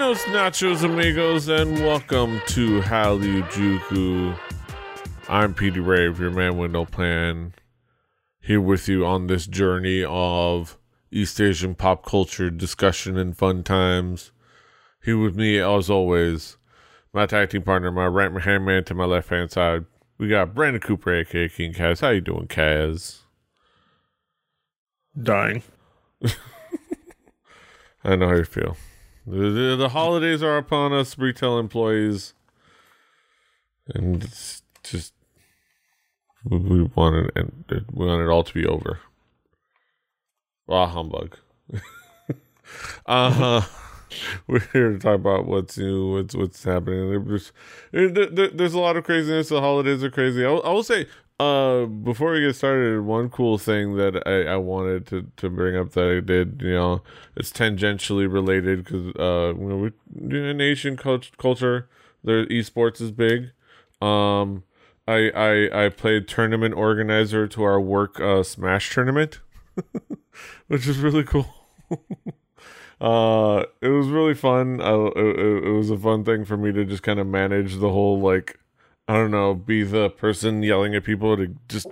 [0.00, 4.34] Buenos nachos, amigos, and welcome to Hallyu
[5.28, 7.52] I'm Petey Rave, your man with no plan,
[8.40, 10.78] here with you on this journey of
[11.12, 14.32] East Asian pop culture discussion and fun times.
[15.04, 16.56] Here with me, as always,
[17.12, 19.84] my tag team partner, my right hand man to my left hand side.
[20.16, 22.00] We got Brandon Cooper, aka King Kaz.
[22.00, 23.18] How you doing, Kaz?
[25.22, 25.62] Dying.
[28.02, 28.78] I know how you feel.
[29.26, 32.34] The, the, holidays are upon us, retail employees,
[33.94, 35.12] and it's just
[36.44, 38.98] we, want it and we want it all to be over.
[40.68, 41.36] Ah, humbug.
[43.06, 43.60] uh huh.
[44.46, 47.24] We're here to talk about what's new, what's what's happening.
[47.24, 47.52] There's,
[47.92, 49.48] there, there's a lot of craziness.
[49.48, 50.44] The holidays are crazy.
[50.44, 51.06] I I will say,
[51.40, 55.74] uh, before we get started, one cool thing that I, I wanted to, to bring
[55.74, 57.02] up that I did, you know,
[57.34, 61.88] it's tangentially related because, uh, you know, we, in Asian cult- culture,
[62.22, 63.52] the esports is big.
[64.02, 64.64] Um,
[65.08, 69.40] I, I, I played tournament organizer to our work, uh, Smash tournament,
[70.68, 71.46] which is really cool.
[73.00, 74.82] uh, it was really fun.
[74.82, 77.88] I, it, it was a fun thing for me to just kind of manage the
[77.88, 78.59] whole, like,
[79.10, 81.88] I don't know, be the person yelling at people to just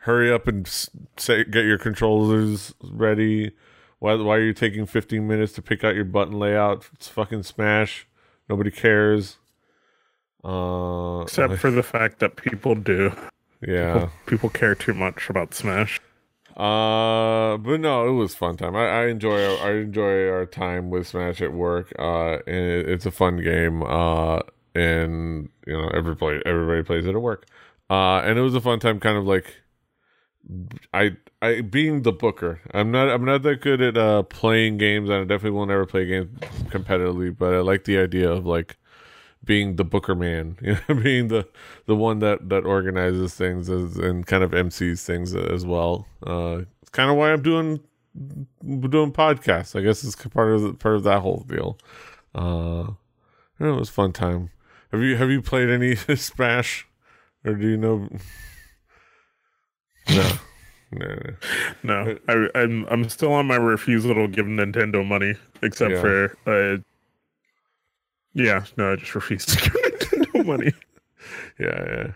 [0.00, 0.68] hurry up and
[1.16, 3.52] say get your controllers ready.
[3.98, 6.90] Why why are you taking 15 minutes to pick out your button layout?
[6.92, 8.06] It's fucking Smash.
[8.46, 9.38] Nobody cares.
[10.44, 13.16] Uh, Except for the fact that people do.
[13.66, 13.94] Yeah.
[13.94, 15.98] People, people, care too much about Smash.
[16.58, 18.76] Uh, but no, it was fun time.
[18.76, 21.90] I, I enjoy I enjoy our time with Smash at work.
[21.98, 23.82] Uh, and it, it's a fun game.
[23.82, 24.40] Uh,
[24.74, 27.46] and you know everybody everybody plays it at work.
[27.90, 29.56] Uh, and it was a fun time, kind of like
[30.92, 32.60] I I being the booker.
[32.72, 36.06] I'm not I'm not that good at uh playing games, I definitely will never play
[36.06, 36.30] games
[36.70, 37.36] competitively.
[37.36, 38.76] But I like the idea of like
[39.44, 41.48] being the booker man, you know, being the
[41.86, 46.06] the one that that organizes things as, and kind of MCs things as well.
[46.26, 47.80] Uh, it's kind of why I'm doing
[48.88, 49.78] doing podcasts.
[49.78, 51.78] I guess it's part of the, part of that whole deal.
[52.34, 52.92] Uh,
[53.60, 54.50] it was fun time.
[54.94, 56.86] Have you have you played any Smash,
[57.44, 58.08] or do you know?
[60.08, 60.32] No,
[60.92, 61.18] no,
[61.82, 62.18] no.
[62.28, 66.00] I, am I'm, I'm still on my refusal to give Nintendo money, except yeah.
[66.00, 66.76] for uh,
[68.34, 70.72] yeah, no, I just refuse to give Nintendo money.
[71.58, 72.12] yeah,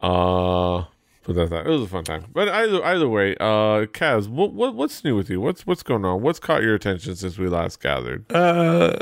[0.00, 0.08] yeah.
[0.08, 0.84] Uh
[1.24, 1.66] but that's that.
[1.66, 2.26] It was a fun time.
[2.32, 5.40] But either either way, uh, Kaz, what what what's new with you?
[5.40, 6.22] What's what's going on?
[6.22, 8.30] What's caught your attention since we last gathered?
[8.30, 9.00] Uh,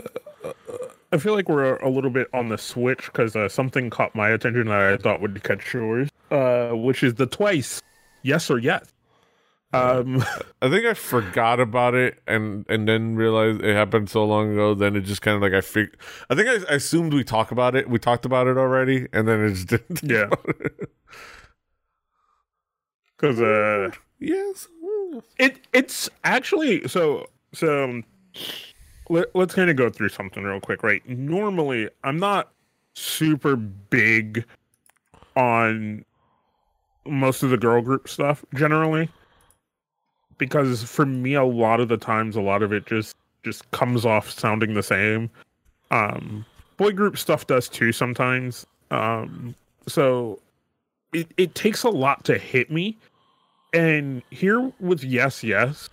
[1.12, 4.30] I feel like we're a little bit on the switch because uh, something caught my
[4.30, 7.82] attention that I thought would catch yours, uh, which is the twice
[8.22, 8.92] yes or yes.
[9.74, 10.22] Um,
[10.60, 14.74] I think I forgot about it and and then realized it happened so long ago.
[14.74, 15.96] Then it just kind of like I fig-
[16.28, 17.88] I think I, I, assumed we talk about it.
[17.88, 20.02] We talked about it already, and then it just didn't.
[20.02, 20.28] Yeah.
[23.16, 24.68] Because uh, yes,
[25.38, 28.02] it it's actually so so
[29.12, 31.06] let, us kind of go through something real quick, right?
[31.06, 32.50] Normally, I'm not
[32.94, 34.44] super big
[35.36, 36.04] on
[37.04, 39.08] most of the girl group stuff generally
[40.38, 44.04] because for me a lot of the times a lot of it just just comes
[44.04, 45.30] off sounding the same.
[45.90, 46.44] Um
[46.76, 48.66] boy group stuff does too sometimes.
[48.90, 49.54] Um
[49.88, 50.38] so
[51.12, 52.96] it, it takes a lot to hit me.
[53.72, 55.88] And here with yes yes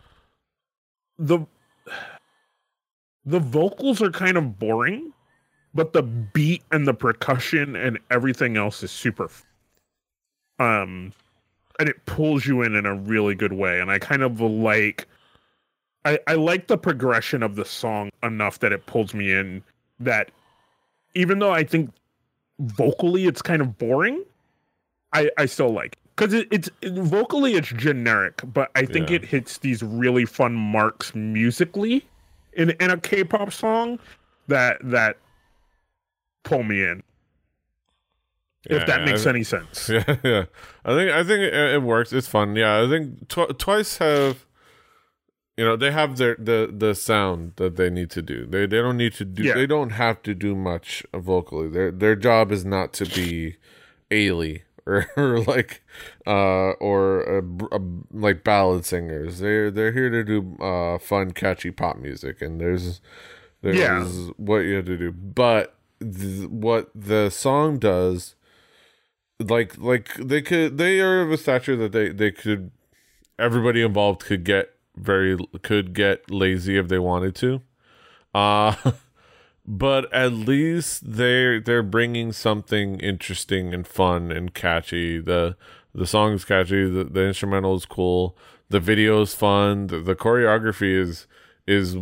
[1.18, 1.40] the
[3.30, 5.14] the vocals are kind of boring,
[5.74, 9.30] but the beat and the percussion and everything else is super
[10.58, 11.14] um
[11.80, 15.08] and it pulls you in in a really good way and I kind of like
[16.06, 19.64] I I like the progression of the song enough that it pulls me in
[20.00, 20.32] that
[21.14, 21.92] even though I think
[22.60, 24.24] vocally it's kind of boring,
[25.14, 29.18] I I still like because it, it's it, vocally it's generic, but I think yeah.
[29.18, 32.06] it hits these really fun marks musically
[32.54, 34.00] in in a K-pop song
[34.48, 35.18] that that
[36.44, 37.04] pull me in.
[38.70, 39.90] Yeah, if that makes any sense.
[39.90, 40.46] Yeah, yeah.
[40.84, 42.12] I think I think it, it works.
[42.12, 42.56] It's fun.
[42.56, 44.46] Yeah, I think tw- twice have
[45.58, 48.46] you know they have their the the sound that they need to do.
[48.46, 49.44] They they don't need to do.
[49.44, 49.56] Yeah.
[49.56, 51.70] They don't have to do much vocally.
[51.70, 53.58] Their their job is not to be
[54.12, 55.84] Ailee or, or like
[56.28, 57.80] uh or a, a,
[58.12, 59.40] like ballad singers.
[59.40, 63.02] They're they're here to do uh fun catchy pop music and there's
[63.62, 64.04] there's yeah.
[64.38, 65.12] what you have to do.
[65.12, 68.36] But th- what the song does
[69.40, 72.72] like like they could they are of a stature that they they could
[73.38, 77.62] everybody involved could get very could get lazy if they wanted to.
[78.34, 78.76] Uh
[79.70, 85.20] but at least they're they're bringing something interesting and fun and catchy.
[85.20, 85.56] the
[85.94, 86.90] The song is catchy.
[86.90, 88.36] The, the instrumental is cool.
[88.70, 89.88] The video is fun.
[89.88, 91.28] The, the choreography is
[91.68, 91.96] is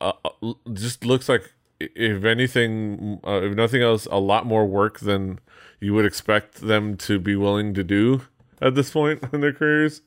[0.00, 4.98] uh, uh just looks like if anything, uh, if nothing else, a lot more work
[4.98, 5.38] than
[5.78, 8.22] you would expect them to be willing to do
[8.60, 10.02] at this point in their careers.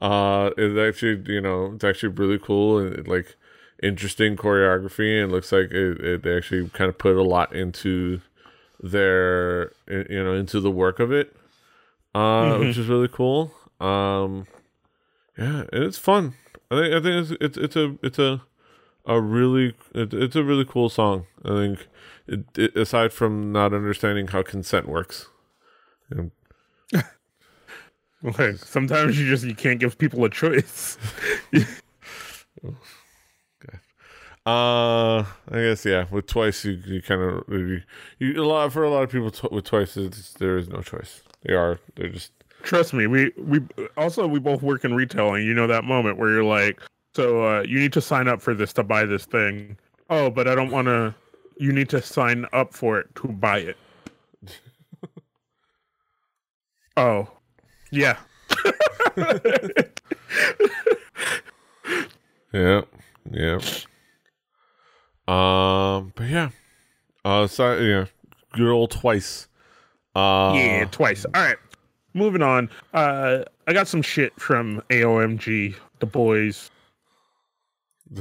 [0.00, 3.36] Uh, it's actually, you know, it's actually really cool and like
[3.82, 8.20] interesting choreography, and looks like it, it they actually kind of put a lot into
[8.82, 11.34] their, you know, into the work of it,
[12.14, 12.66] uh, mm-hmm.
[12.66, 13.52] which is really cool.
[13.80, 14.46] Um,
[15.38, 16.34] yeah, it's fun.
[16.70, 18.42] I think I think it's it's it's a it's a
[19.06, 21.26] a really it, it's a really cool song.
[21.44, 21.88] I think
[22.26, 25.28] it, it, aside from not understanding how consent works.
[26.10, 26.30] You
[26.92, 27.02] know.
[28.26, 30.98] okay, sometimes you just you can't give people a choice.
[34.46, 36.06] Uh, I guess yeah.
[36.10, 37.82] With twice, you, you kind of you,
[38.18, 39.94] you, a lot for a lot of people tw- with twice.
[40.38, 41.22] there is no choice.
[41.42, 42.32] They are they're just.
[42.62, 43.60] Trust me, we we
[43.96, 46.80] also we both work in retail, and you know that moment where you're like,
[47.14, 49.76] so uh, you need to sign up for this to buy this thing.
[50.08, 51.14] Oh, but I don't want to.
[51.58, 53.76] You need to sign up for it to buy it.
[56.96, 57.28] oh,
[57.90, 58.16] yeah.
[62.52, 62.82] yeah,
[63.30, 63.60] yeah.
[65.30, 66.50] Um, but yeah.
[67.24, 68.06] Uh, so yeah,
[68.52, 69.46] good old twice.
[70.14, 71.24] Uh, yeah, twice.
[71.26, 71.56] All right,
[72.14, 72.70] moving on.
[72.94, 76.70] Uh, I got some shit from AOMG, the boys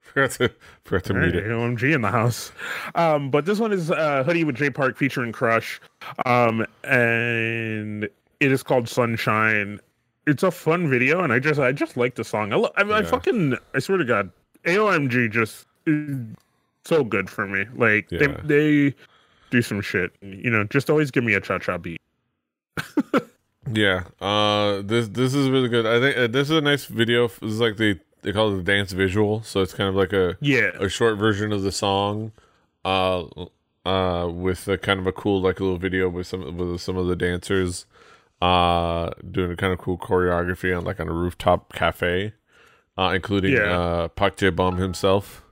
[0.00, 0.50] forgot to
[0.84, 1.44] forgot to meet it.
[1.44, 2.52] OMG in the house.
[2.94, 5.80] Um, but this one is uh, Hoody with Jay Park featuring Crush,
[6.26, 9.80] um, and it is called Sunshine.
[10.26, 12.52] It's a fun video, and I just I just like the song.
[12.52, 12.96] I, lo- I, yeah.
[12.96, 14.30] I fucking I swear to God,
[14.64, 15.66] AOMG just
[16.84, 17.66] so good for me.
[17.74, 18.18] Like yeah.
[18.18, 18.94] they they
[19.50, 20.12] do some shit.
[20.20, 22.00] You know, just always give me a cha cha beat.
[23.72, 25.86] yeah, uh, this this is really good.
[25.86, 27.28] I think uh, this is a nice video.
[27.28, 30.12] This is like the they call it the dance visual, so it's kind of like
[30.12, 32.32] a yeah a short version of the song,
[32.84, 33.24] uh,
[33.84, 36.96] uh, with a kind of a cool like a little video with some with some
[36.96, 37.86] of the dancers,
[38.40, 42.32] uh, doing a kind of cool choreography on like on a rooftop cafe,
[42.96, 43.78] uh, including yeah.
[43.78, 45.44] uh Park Jae Bum himself.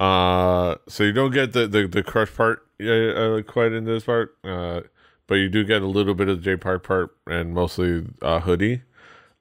[0.00, 4.36] Uh, so you don't get the the, the crush part uh, quite in this part,
[4.44, 4.80] uh,
[5.26, 8.40] but you do get a little bit of the Jay Park part and mostly uh
[8.40, 8.82] Hoody.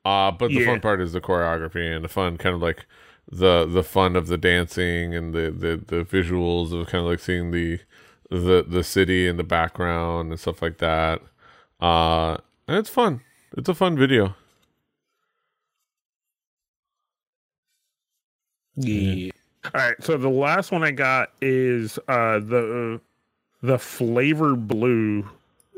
[0.05, 0.65] Uh, but the yeah.
[0.65, 2.85] fun part is the choreography and the fun kind of like
[3.31, 7.19] the the fun of the dancing and the the, the visuals of kind of like
[7.19, 7.79] seeing the
[8.29, 11.21] the the city in the background and stuff like that.
[11.79, 13.21] Uh, and it's fun.
[13.57, 14.35] It's a fun video.
[18.75, 19.31] Yeah.
[19.65, 19.95] All right.
[20.01, 22.99] So the last one I got is uh the
[23.61, 25.27] the Flavr Blue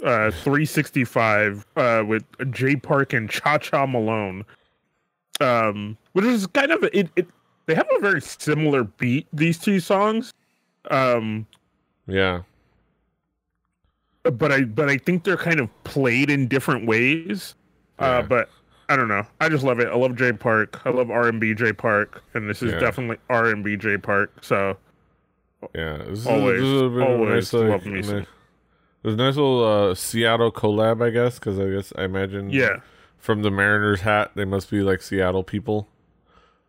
[0.04, 4.46] uh, 365 uh, with Jay Park and Cha Cha Malone,
[5.40, 7.28] um, which is kind of it, it.
[7.66, 9.28] They have a very similar beat.
[9.34, 10.34] These two songs,
[10.92, 11.48] um,
[12.08, 12.42] yeah.
[14.24, 17.56] But I but I think they're kind of played in different ways.
[18.00, 18.10] Uh, yeah.
[18.10, 18.50] Uh, but
[18.88, 19.26] I don't know.
[19.42, 19.88] I just love it.
[19.88, 20.82] I love Jay Park.
[20.86, 22.80] I love R and B Jay Park, and this is yeah.
[22.80, 24.44] definitely R and B Jay Park.
[24.44, 24.78] So
[25.74, 28.02] yeah, this always, is, this is always nice, love me.
[28.02, 28.28] Nice,
[29.02, 32.78] there's a nice little uh, Seattle collab, I guess, because I guess I imagine yeah
[33.18, 35.88] from the Mariners hat they must be like Seattle people.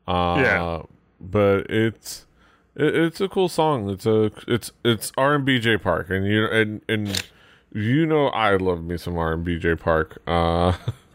[0.09, 0.83] Uh, yeah,
[1.21, 2.27] but it's
[2.75, 3.91] it, it's a cool song.
[3.91, 7.29] It's a it's it's R and B Jay Park, and you and and
[7.75, 10.23] you know I love me some R and B Jay Park.
[10.27, 10.73] Uh,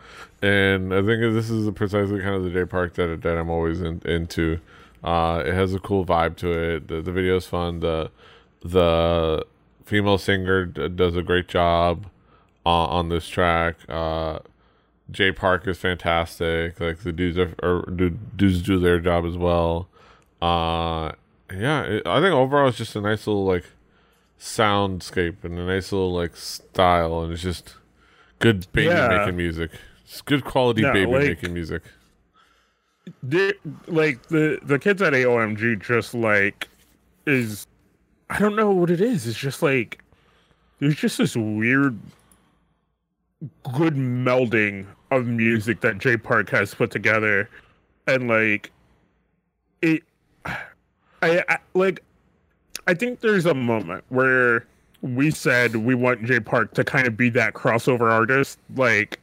[0.41, 3.81] and I think this is precisely kind of the Jay Park that that I'm always
[3.81, 4.59] in, into.
[5.03, 6.87] Uh, it has a cool vibe to it.
[6.87, 7.79] The the video is fun.
[7.79, 8.11] The
[8.63, 9.45] the
[9.85, 12.07] female singer d- does a great job
[12.65, 13.77] uh, on this track.
[13.89, 14.39] Uh,
[15.09, 16.79] Jay Park is fantastic.
[16.79, 19.87] Like the dudes are, are do, dudes do their job as well.
[20.41, 21.11] Uh,
[21.53, 23.65] yeah, it, I think overall it's just a nice little like
[24.39, 27.75] soundscape and a nice little like style, and it's just
[28.39, 29.07] good baby yeah.
[29.07, 29.71] making music.
[30.11, 31.83] It's good quality no, baby like, making music.
[33.87, 36.67] Like the the kids at AOMG just like
[37.25, 37.65] is
[38.29, 39.25] I don't know what it is.
[39.25, 40.03] It's just like
[40.79, 41.97] there's just this weird
[43.73, 47.49] good melding of music that Jay Park has put together
[48.05, 48.69] and like
[49.81, 50.03] it
[50.45, 52.03] I, I like
[52.85, 54.65] I think there's a moment where
[55.01, 59.20] we said we want Jay Park to kind of be that crossover artist like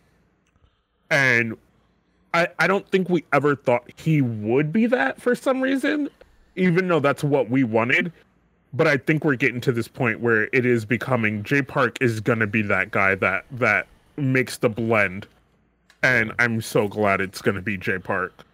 [1.10, 1.56] and
[2.34, 6.08] I I don't think we ever thought he would be that for some reason
[6.56, 8.12] even though that's what we wanted
[8.72, 12.20] but I think we're getting to this point where it is becoming Jay Park is
[12.20, 13.86] gonna be that guy that that
[14.16, 15.26] makes the blend,
[16.02, 18.44] and I'm so glad it's gonna be Jay Park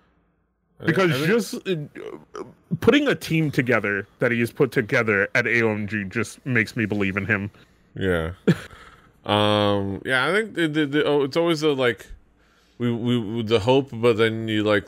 [0.85, 2.45] because think- just uh,
[2.81, 7.17] putting a team together that he has put together at AOMG just makes me believe
[7.17, 7.51] in him.
[7.97, 8.33] Yeah.
[9.25, 10.01] um.
[10.05, 10.27] Yeah.
[10.27, 12.07] I think the, the, the, oh, it's always a like,
[12.79, 14.87] we we the hope, but then you like.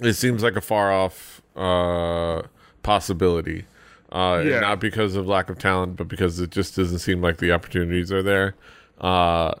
[0.00, 2.42] It seems like a far off uh
[2.82, 3.64] possibility.
[4.12, 4.60] Uh, Yeah.
[4.60, 8.12] not because of lack of talent, but because it just doesn't seem like the opportunities
[8.12, 8.54] are there.
[9.00, 9.52] Uh,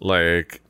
[0.00, 0.60] like,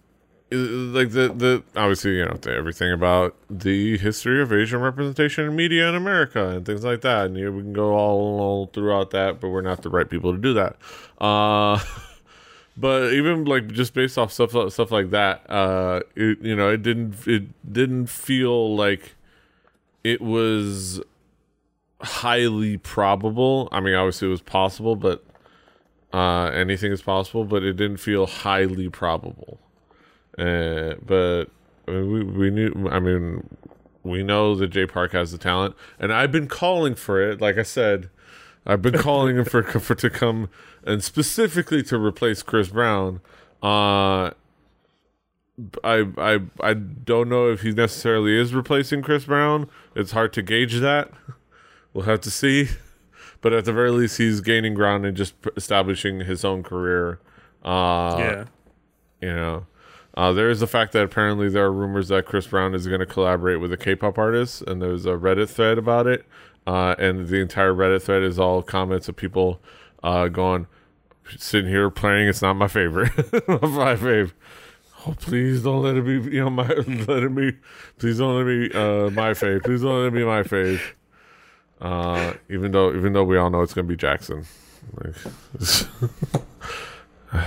[0.51, 5.89] like the the obviously you know everything about the history of Asian representation in media
[5.89, 9.11] in America and things like that, and you know, we can go all, all throughout
[9.11, 10.77] that, but we're not the right people to do that.
[11.21, 11.79] Uh,
[12.77, 16.83] but even like just based off stuff stuff like that, uh, it, you know, it
[16.83, 19.15] didn't it didn't feel like
[20.03, 21.01] it was
[22.01, 23.69] highly probable.
[23.73, 25.25] I mean, obviously it was possible, but
[26.13, 27.45] uh, anything is possible.
[27.45, 29.61] But it didn't feel highly probable.
[30.37, 31.45] Uh, but
[31.87, 32.89] I mean, we we knew.
[32.91, 33.49] I mean,
[34.03, 37.41] we know that Jay Park has the talent, and I've been calling for it.
[37.41, 38.11] Like I said,
[38.67, 40.49] I've been calling him for for to come
[40.85, 43.21] and specifically to replace Chris Brown.
[43.63, 44.31] Uh,
[45.83, 49.69] I I I don't know if he necessarily is replacing Chris Brown.
[49.95, 51.11] It's hard to gauge that.
[51.93, 52.71] We'll have to see.
[53.41, 57.21] But at the very least, he's gaining ground and just establishing his own career.
[57.65, 58.45] Uh, yeah.
[59.21, 59.67] you know.
[60.17, 63.01] Uh, there is the fact that apparently there are rumors that Chris Brown is going
[63.01, 66.25] to collaborate with a K-pop artist, and there's a Reddit thread about it.
[66.67, 69.61] Uh, and the entire Reddit thread is all comments of people
[70.03, 70.67] uh, going,
[71.37, 72.29] sitting here playing.
[72.29, 73.17] It's not my favorite,
[73.49, 74.33] my fave.
[75.07, 77.53] Oh, please don't let it be, you know, my let it be.
[77.99, 79.65] Please don't let me uh, my fave.
[79.65, 80.81] Please don't let it be my fave.
[81.81, 84.47] Uh, even though, even though we all know it's going to be Jackson.
[84.93, 85.15] Like,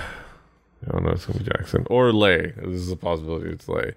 [0.87, 1.11] I don't know.
[1.11, 2.53] It's gonna be Jackson or Lay.
[2.57, 3.49] This is a possibility.
[3.49, 3.93] It's Lay,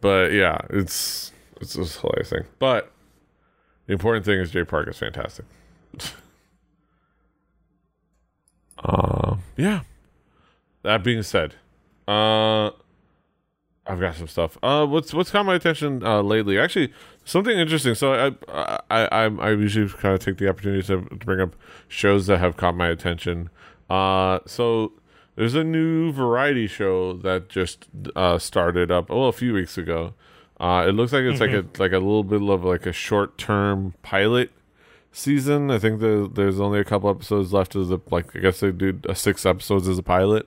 [0.00, 2.44] but yeah, it's it's a hilarious thing.
[2.58, 2.90] But
[3.86, 5.44] the important thing is Jay Park is fantastic.
[8.84, 9.80] Uh, yeah.
[10.82, 11.54] That being said,
[12.06, 12.70] uh,
[13.86, 14.58] I've got some stuff.
[14.62, 16.58] Uh, what's what's caught my attention uh, lately?
[16.58, 16.92] Actually,
[17.24, 17.94] something interesting.
[17.94, 21.56] So I I I, I usually kind of take the opportunity to, to bring up
[21.88, 23.50] shows that have caught my attention.
[23.88, 24.92] Uh, so
[25.36, 30.14] there's a new variety show that just uh, started up oh a few weeks ago.
[30.60, 33.36] Uh, it looks like it's like a like a little bit of like a short
[33.38, 34.50] term pilot
[35.14, 35.70] season.
[35.70, 38.72] I think the, there's only a couple episodes left of the like I guess they
[38.72, 40.46] did uh, six episodes as a pilot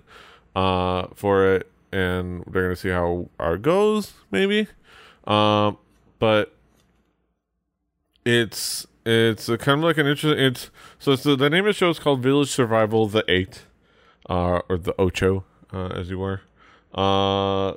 [0.55, 4.67] uh, for it, and they're gonna see how it goes maybe.
[5.25, 5.77] Um,
[6.19, 6.53] but
[8.25, 10.43] it's it's a kind of like an interesting.
[10.43, 10.69] It's
[11.00, 13.63] so the name of the show is called Village Survival: The Eight,
[14.29, 16.41] uh, or the Ocho, uh, as you were.
[16.93, 17.74] Uh,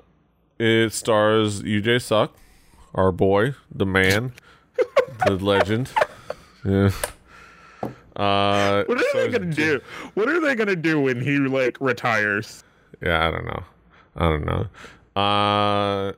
[0.58, 2.36] it stars Yoo Jae Suk,
[2.94, 4.32] our boy, the man,
[5.26, 5.90] the legend.
[6.64, 6.90] Yeah.
[8.16, 9.80] Uh, What are they gonna do?
[10.12, 12.64] What are they gonna do when he like retires?
[13.00, 13.62] Yeah, I don't know.
[14.16, 14.66] I don't know.
[15.16, 16.12] Uh,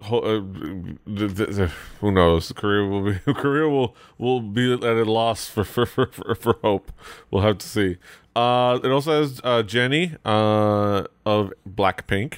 [0.00, 1.68] ho- uh
[2.00, 2.52] who knows?
[2.52, 6.90] Korea will be Korea will will be at a loss for for, for, for, hope.
[7.30, 7.98] We'll have to see.
[8.34, 12.34] Uh, it also has uh, Jennie uh, of Blackpink,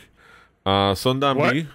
[0.66, 1.52] uh, Sundan What?
[1.52, 1.68] B.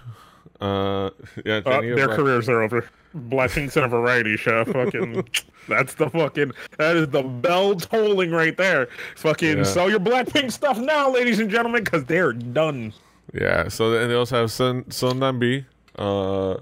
[0.60, 1.10] Uh,
[1.46, 2.84] yeah, Uh, Jennie of their Black- careers are over.
[3.12, 4.64] Blessings in a variety show.
[4.64, 5.26] Fucking,
[5.68, 6.52] that's the fucking.
[6.78, 8.88] That is the bell tolling right there.
[9.16, 9.62] Fucking Yeah.
[9.64, 12.92] sell your Blackpink stuff now, ladies and gentlemen, because they're done.
[13.34, 13.68] Yeah.
[13.68, 15.64] So and they also have Sun Sundan B,
[15.98, 16.56] uh,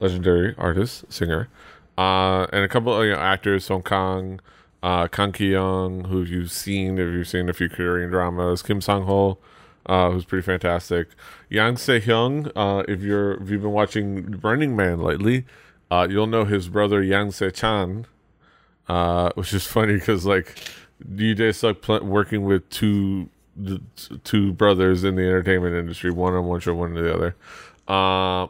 [0.00, 1.48] legendary artist singer,
[1.96, 4.40] uh, and a couple of you know, actors, Song Kang,
[4.82, 8.82] uh, Kang Ki Young, who you've seen if you've seen a few Korean dramas, Kim
[8.82, 9.38] Sang Ho,
[9.86, 11.08] uh, who's pretty fantastic,
[11.48, 12.52] Yang Se Hyung.
[12.54, 15.44] Uh, if you're if you've been watching Running Man lately,
[15.94, 18.06] uh, you'll know his brother Yang Se Chan,
[18.88, 20.56] uh, which is funny because like
[21.08, 23.80] Yoo Jae Suk pl- working with two the
[24.24, 27.36] two brothers in the entertainment industry, one on one show, one on the other.
[27.86, 28.48] Uh,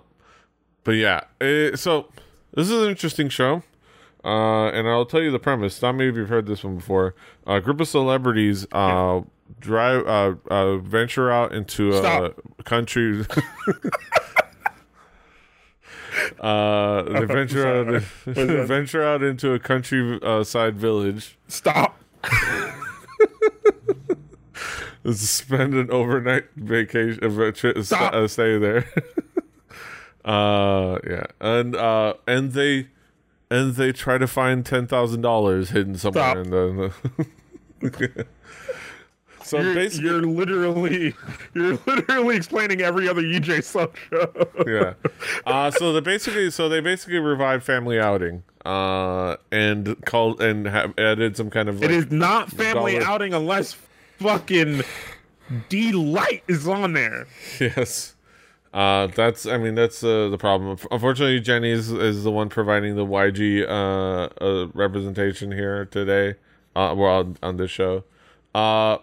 [0.85, 2.09] but yeah, eh, so
[2.55, 3.63] this is an interesting show.
[4.25, 5.83] Uh, and I'll tell you the premise.
[5.83, 7.15] Not many of you have heard this one before.
[7.47, 9.21] A group of celebrities uh,
[9.61, 12.41] drive uh, uh, venture out into a Stop.
[12.65, 13.27] country.
[16.41, 21.99] uh, they venture out, venture out into a country uh, side village Stop.
[25.05, 28.15] to spend an overnight vacation, a tri- Stop.
[28.15, 28.87] uh, stay there.
[30.25, 32.89] uh, yeah, and uh, and they
[33.51, 36.37] and they try to find ten thousand dollars hidden somewhere Stop.
[36.45, 36.93] in the.
[37.81, 38.27] In the
[39.55, 41.15] so You're, basically, you're literally
[41.55, 44.33] you're literally explaining every other UJ sub show.
[44.67, 44.95] yeah.
[45.47, 50.95] Uh, so they basically, so they basically revived Family Outing, uh, and called and have
[50.99, 51.81] added some kind of.
[51.81, 53.77] Like, It is not family dollar- outing unless
[54.19, 54.83] fucking
[55.69, 57.27] D-Lite is on there.
[57.61, 58.15] Yes.
[58.73, 59.47] Uh, that's.
[59.47, 60.79] I mean, that's uh, the problem.
[60.91, 66.39] Unfortunately, Jennie is, is the one providing the YG uh, uh representation here today.
[66.75, 68.03] Uh, well, on, on this show.
[68.55, 68.99] Uh,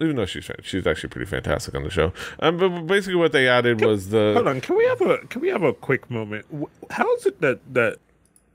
[0.00, 2.12] even though she's she's actually pretty fantastic on the show.
[2.40, 4.32] Um, but basically, what they added was the.
[4.34, 6.46] Hold on, can we have a can we have a quick moment?
[6.90, 7.98] How is it that that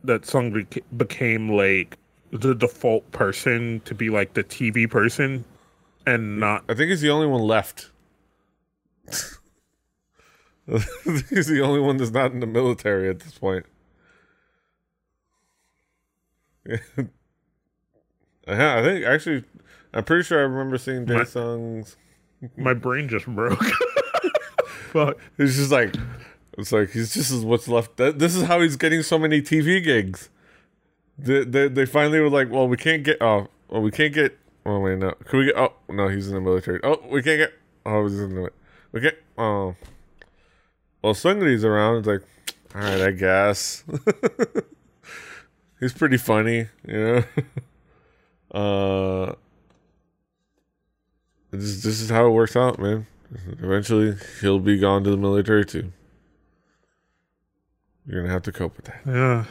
[0.03, 1.97] that beca- became like
[2.31, 5.45] the default person to be like the TV person
[6.05, 6.63] and not?
[6.67, 7.91] I think he's the only one left.
[11.29, 13.67] He's the only one that's not in the military at this point.
[18.47, 19.43] Yeah, I think actually,
[19.95, 21.95] I'm pretty sure I remember seeing My- Daesung's.
[22.57, 23.63] My brain just broke.
[24.91, 25.17] Fuck.
[25.37, 25.95] It's just like,
[26.57, 27.97] it's like he's just is what's left.
[27.97, 30.29] This is how he's getting so many TV gigs.
[31.17, 33.17] They, they they finally were like, well, we can't get.
[33.21, 34.37] Oh, well, we can't get.
[34.65, 35.11] Oh wait, no.
[35.25, 35.55] Can we get?
[35.57, 36.79] Oh no, he's in the military.
[36.83, 37.53] Oh, we can't get.
[37.85, 38.49] Oh, he's in the.
[38.91, 39.15] We can't.
[39.37, 39.75] Oh.
[41.01, 41.99] Well, Seungri's around.
[41.99, 42.21] It's like,
[42.75, 43.83] all right, I guess.
[45.79, 47.23] he's pretty funny, you
[48.53, 48.59] know.
[49.31, 49.35] uh.
[51.55, 53.07] This, this is how it works out, man.
[53.59, 55.91] Eventually, he'll be gone to the military too.
[58.05, 59.01] You're gonna have to cope with that.
[59.05, 59.45] Yeah.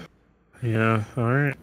[0.63, 1.05] Yeah.
[1.17, 1.57] All right.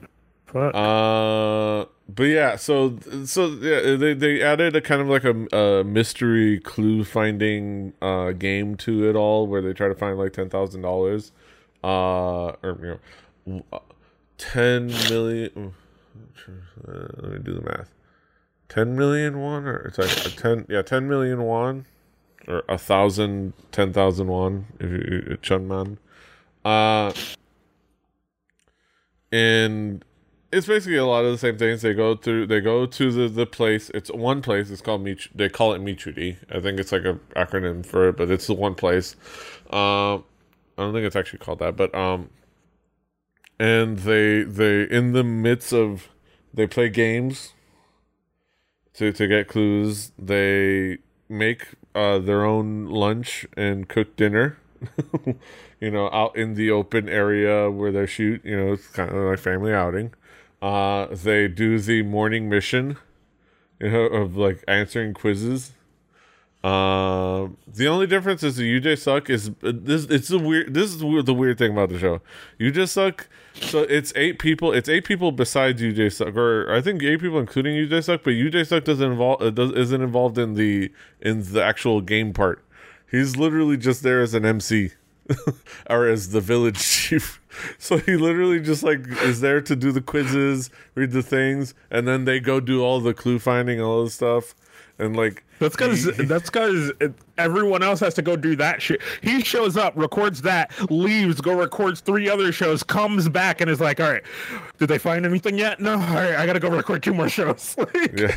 [0.46, 0.76] Fuck.
[0.76, 5.84] Uh, but yeah, so so yeah, they they added a kind of like a, a
[5.86, 10.50] mystery clue finding uh game to it all, where they try to find like ten
[10.50, 11.32] thousand dollars,
[11.84, 13.00] uh, or
[13.46, 13.80] you know, uh,
[14.38, 15.74] ten million.
[16.86, 17.94] Let me do the math.
[18.72, 21.86] Ten million won, or it's like a ten, yeah, ten million won,
[22.48, 24.66] or a thousand, ten thousand won.
[24.80, 25.98] If you Chunman,
[26.64, 27.12] uh,
[29.30, 30.06] and
[30.54, 31.82] it's basically a lot of the same things.
[31.82, 33.90] They go through, they go to the, the place.
[33.90, 34.70] It's one place.
[34.70, 35.30] It's called Mich.
[35.36, 36.38] They call it Michuri.
[36.50, 39.18] I think it's like a acronym for it, but it's the one place.
[39.70, 40.24] Um,
[40.78, 42.30] I don't think it's actually called that, but um,
[43.60, 46.08] and they they in the midst of
[46.54, 47.52] they play games
[48.95, 50.12] to to get clues.
[50.17, 50.99] They
[51.30, 54.58] make uh their own lunch and cook dinner.
[55.80, 58.43] you know, out in the open area where they shoot.
[58.43, 60.13] You know, it's kind of like family outing.
[60.62, 62.97] Uh, they do the morning mission,
[63.80, 65.73] you know, of like answering quizzes.
[66.63, 70.06] Uh, the only difference is the Yoo Jae Suk is uh, this.
[70.06, 70.74] It's the weird.
[70.74, 72.21] This is the weird, the weird thing about the show.
[72.60, 73.28] Yoo Jae Suk.
[73.54, 74.71] So it's eight people.
[74.71, 78.04] It's eight people besides Yoo Jae Suk, or I think eight people including Yoo Jae
[78.04, 78.24] Suk.
[78.24, 79.41] But Yoo Jae Suk doesn't involve.
[79.41, 82.63] Uh, does, isn't involved in the in the actual game part.
[83.10, 84.91] He's literally just there as an MC
[85.89, 87.41] or as the village chief.
[87.80, 92.08] So he literally just like is there to do the quizzes, read the things, and
[92.08, 94.54] then they go do all the clue finding, all this stuff,
[95.00, 96.91] and like That's because that's because
[97.38, 99.00] everyone else has to go do that shit.
[99.21, 103.80] He shows up, records that, leaves, go records three other shows, comes back, and is
[103.80, 104.24] like, "All right,
[104.80, 105.80] did they find anything yet?
[105.80, 105.93] No.
[105.93, 108.36] All right, I gotta go record two more shows." Like, yeah.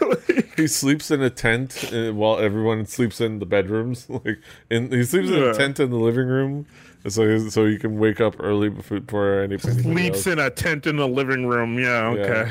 [0.56, 4.06] he sleeps in a tent uh, while everyone sleeps in the bedrooms.
[4.08, 4.38] Like,
[4.70, 6.66] in he sleeps in a tent in the living room,
[7.08, 10.26] so so he can wake up early before, anybody Sleeps else.
[10.28, 11.76] in a tent in the living room.
[11.78, 12.50] Yeah, okay.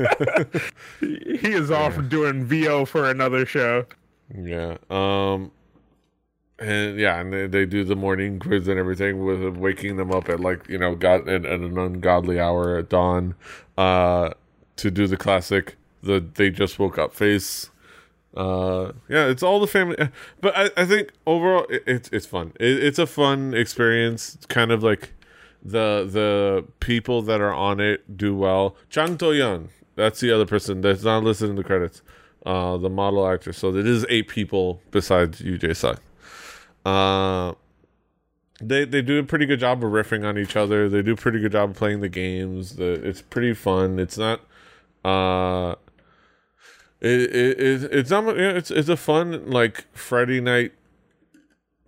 [1.00, 3.86] he is off doing VO for another show.
[4.34, 4.76] Yeah.
[4.90, 5.52] Um.
[6.58, 10.28] And yeah, and they, they do the morning quiz and everything with waking them up
[10.28, 13.34] at like you know god at, at an ungodly hour at dawn,
[13.78, 14.30] uh,
[14.76, 17.70] to do the classic the they just woke up face.
[18.36, 19.96] Uh, yeah, it's all the family,
[20.40, 22.52] but I, I think overall it, it's it's fun.
[22.60, 24.34] It, it's a fun experience.
[24.34, 25.12] It's kind of like
[25.62, 28.76] the the people that are on it do well.
[28.88, 32.02] Chang To Young, that's the other person that's not listed in the credits.
[32.44, 33.52] Uh, the model actor.
[33.52, 36.00] So it is eight people besides Yoo Jae Suk.
[36.86, 37.52] Uh,
[38.60, 40.88] they they do a pretty good job of riffing on each other.
[40.88, 42.76] They do a pretty good job of playing the games.
[42.76, 43.98] The it's pretty fun.
[43.98, 44.40] It's not
[45.04, 45.76] uh
[47.00, 50.72] it, it, it it's not it's it's a fun like Friday night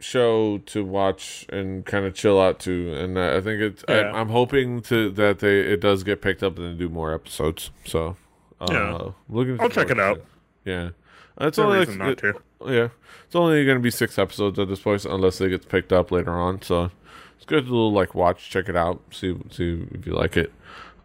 [0.02, 4.10] show to watch and kind of chill out to and I think it's Yeah.
[4.12, 7.70] I, I'm hoping to that they it does get picked up and do more episodes.
[7.86, 8.16] So
[8.60, 8.98] uh, Yeah.
[9.28, 10.16] looking I'll check it out.
[10.16, 10.22] to
[10.64, 10.90] Yeah,
[11.38, 12.34] that's No only like, not to.
[12.66, 12.88] yeah,
[13.26, 16.10] it's only going to be six episodes at this point unless it gets picked up
[16.12, 16.62] later on.
[16.62, 16.90] So,
[17.36, 18.48] it's good little like watch.
[18.50, 19.00] Check it out.
[19.10, 20.52] See see if you like it.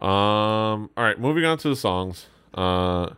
[0.00, 0.90] Um.
[0.96, 2.26] All right, moving on to the songs.
[2.54, 3.16] Uh, so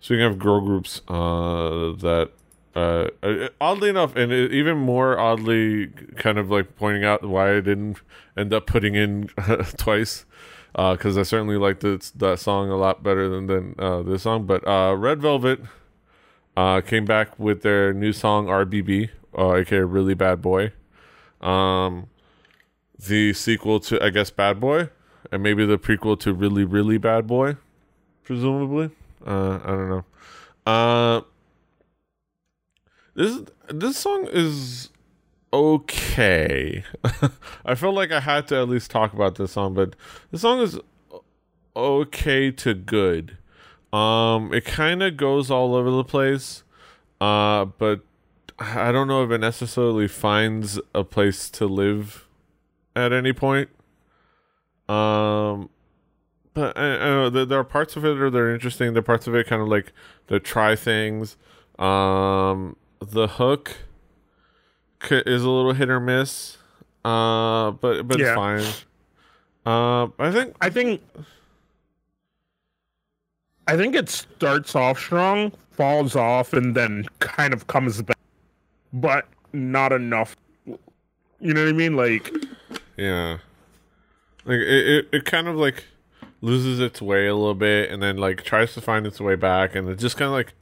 [0.00, 2.30] speaking of girl groups, uh, that
[2.74, 7.60] uh, uh, oddly enough, and even more oddly, kind of like pointing out why I
[7.60, 7.98] didn't
[8.36, 9.28] end up putting in
[9.76, 10.24] twice,
[10.72, 14.46] because uh, I certainly liked that song a lot better than than uh, this song.
[14.46, 15.60] But uh, Red Velvet
[16.56, 20.72] uh, came back with their new song RBB, aka Really Bad Boy,
[21.40, 22.08] um,
[22.98, 24.88] the sequel to I guess Bad Boy,
[25.30, 27.56] and maybe the prequel to Really Really Bad Boy,
[28.24, 28.90] presumably.
[29.24, 30.04] I don't
[30.66, 31.24] know.
[33.14, 34.90] This this song is
[35.52, 36.82] okay.
[37.64, 39.94] I felt like I had to at least talk about this song, but
[40.30, 40.78] the song is
[41.76, 43.38] okay to good.
[43.92, 46.64] Um, it kind of goes all over the place,
[47.20, 48.00] uh, but
[48.58, 52.26] I don't know if it necessarily finds a place to live
[52.96, 53.68] at any point.
[54.88, 55.70] Um,
[56.52, 58.92] but I, I know there, there are parts of it that are interesting.
[58.92, 59.92] There are parts of it kind of like
[60.26, 61.36] the try things.
[61.78, 62.76] Um,
[63.10, 63.76] the hook
[65.10, 66.56] is a little hit or miss,
[67.04, 68.26] uh, but but Yeah.
[68.26, 68.64] it's fine.
[69.66, 71.02] Uh, I think I think
[73.66, 78.18] I think it starts off strong, falls off, and then kind of comes back,
[78.92, 80.36] but not enough.
[80.66, 80.78] You
[81.52, 81.96] know what I mean?
[81.96, 82.30] Like,
[82.96, 83.38] yeah,
[84.44, 85.84] like it, it, it kind of like
[86.42, 89.74] loses its way a little bit, and then like tries to find its way back,
[89.74, 90.52] and it just kind of like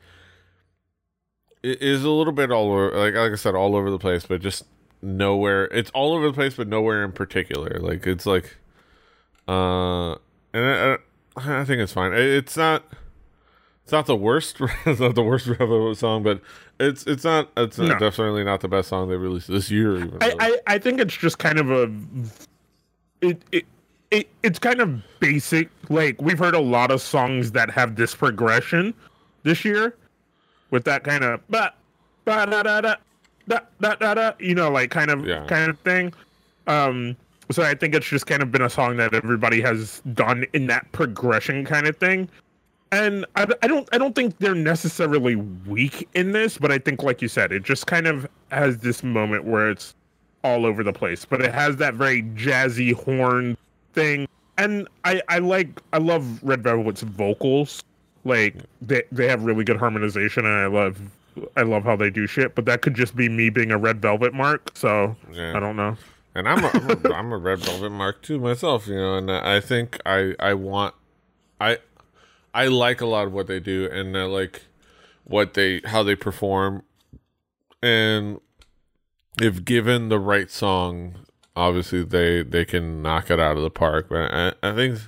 [1.62, 4.26] it is a little bit all over, like like I said, all over the place,
[4.26, 4.64] but just
[5.00, 5.64] nowhere.
[5.66, 7.78] It's all over the place, but nowhere in particular.
[7.80, 8.56] Like it's like,
[9.48, 10.12] uh,
[10.54, 10.96] and I,
[11.36, 12.12] I, I think it's fine.
[12.14, 12.84] It's not.
[13.84, 14.58] It's not the worst.
[14.86, 16.40] it's not the worst Revo song, but
[16.78, 17.50] it's it's not.
[17.56, 17.98] It's No.
[17.98, 19.96] definitely not the best song they released this year.
[19.96, 20.34] Even I.
[20.38, 21.92] I, I think it's just kind of a
[23.20, 23.64] it, it
[24.10, 25.68] it it's kind of basic.
[25.88, 28.94] Like we've heard a lot of songs that have this progression
[29.42, 29.96] this year,
[30.72, 31.72] with that kind of ba
[32.24, 32.94] ba da da da
[33.46, 34.32] da da da da.
[34.40, 35.46] You know, like kind of Yeah.
[35.46, 36.12] kind of thing.
[36.66, 37.16] Um,
[37.50, 40.66] so I think it's just kind of been a song that everybody has done in
[40.68, 42.28] that progression kind of thing.
[42.90, 47.02] And I, I don't I don't think they're necessarily weak in this, but I think
[47.02, 49.94] like you said, it just kind of has this moment where it's
[50.44, 53.56] all over the place, but it has that very jazzy horn
[53.92, 54.26] thing.
[54.58, 57.82] And I I like I love Red Velvet's vocals.
[58.24, 61.00] Like they they have really good harmonization and I love
[61.56, 64.00] I love how they do shit, but that could just be me being a Red
[64.02, 65.56] Velvet mark, so Yeah.
[65.56, 65.96] I don't know.
[66.34, 69.30] And I'm a, I'm a, I'm a red velvet mark too myself, you know, and
[69.30, 70.94] I think I I want
[71.60, 71.78] I
[72.54, 74.62] I like a lot of what they do and I like
[75.24, 76.84] what they how they perform
[77.82, 78.40] and
[79.40, 81.16] if given the right song,
[81.54, 84.08] obviously they they can knock it out of the park.
[84.08, 85.00] But I, I think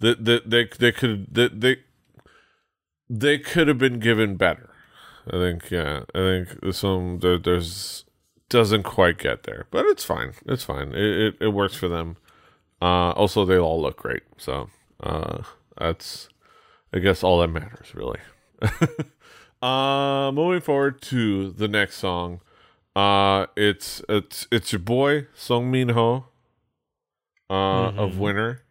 [0.00, 1.78] that that they they could that they
[3.18, 4.70] they could have been given better.
[5.26, 6.04] I think yeah.
[6.14, 8.04] I think there's some there, there's
[8.48, 10.32] doesn't quite get there, but it's fine.
[10.46, 10.88] It's fine.
[10.92, 10.96] It
[11.26, 12.16] it, it works for them.
[12.80, 14.68] Uh, also, they all look great, so
[15.02, 15.42] uh,
[15.78, 16.28] that's
[16.92, 18.18] I guess all that matters really.
[19.62, 22.40] uh, moving forward to the next song.
[22.96, 26.26] Uh, it's it's it's your boy Song Min Ho.
[27.50, 28.18] Uh, of Mhm.
[28.18, 28.62] Winner.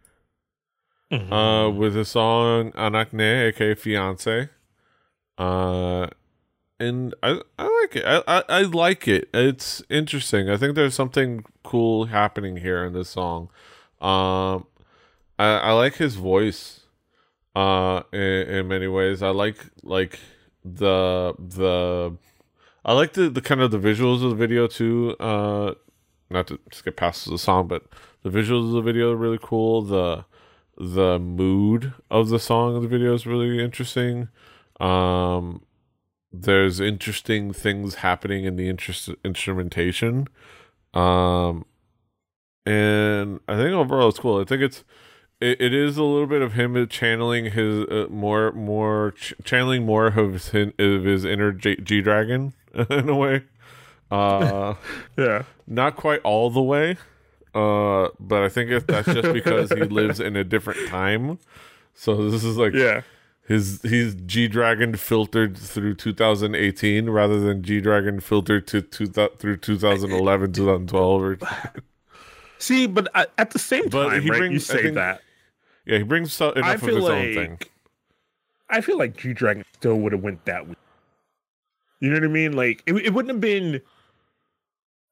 [1.11, 1.33] Mm-hmm.
[1.33, 4.49] Uh, with the song Anakne, aka Fiance.
[5.37, 6.07] Uh,
[6.79, 8.05] and I I like it.
[8.05, 9.29] I, I I like it.
[9.33, 10.49] It's interesting.
[10.49, 13.49] I think there's something cool happening here in this song.
[13.99, 14.65] Um,
[15.37, 16.81] I I like his voice.
[17.53, 20.19] Uh, in, in many ways, I like like
[20.63, 22.17] the the.
[22.83, 25.15] I like the, the kind of the visuals of the video too.
[25.19, 25.75] Uh,
[26.31, 27.83] not to skip past the song, but
[28.23, 29.83] the visuals of the video are really cool.
[29.83, 30.25] The
[30.81, 34.29] the mood of the song of the video is really interesting.
[34.79, 35.61] Um,
[36.33, 40.27] there's interesting things happening in the interest instrumentation.
[40.95, 41.65] Um,
[42.65, 44.41] and I think overall it's cool.
[44.41, 44.83] I think it's
[45.39, 49.85] it, it is a little bit of him channeling his uh, more more ch- channeling
[49.85, 52.53] more of his of his inner G dragon
[52.89, 53.43] in a way.
[54.09, 54.73] Uh,
[55.17, 55.43] yeah.
[55.67, 56.97] not quite all the way.
[57.53, 61.37] Uh, but I think if that's just because he lives in a different time.
[61.93, 63.01] So this is like Yeah.
[63.45, 69.57] his he's G Dragon filtered through 2018 rather than G Dragon filtered to two, through
[69.57, 71.37] 2011 2012 or
[72.57, 74.35] See, but at the same But time, he right?
[74.37, 75.21] you brings- I say think- that.
[75.85, 77.59] yeah he brings so, enough I of his like own thing
[78.69, 80.75] I feel like G Dragon still would have went that way.
[81.99, 82.53] You know what I mean?
[82.53, 83.81] Like it, it wouldn't have been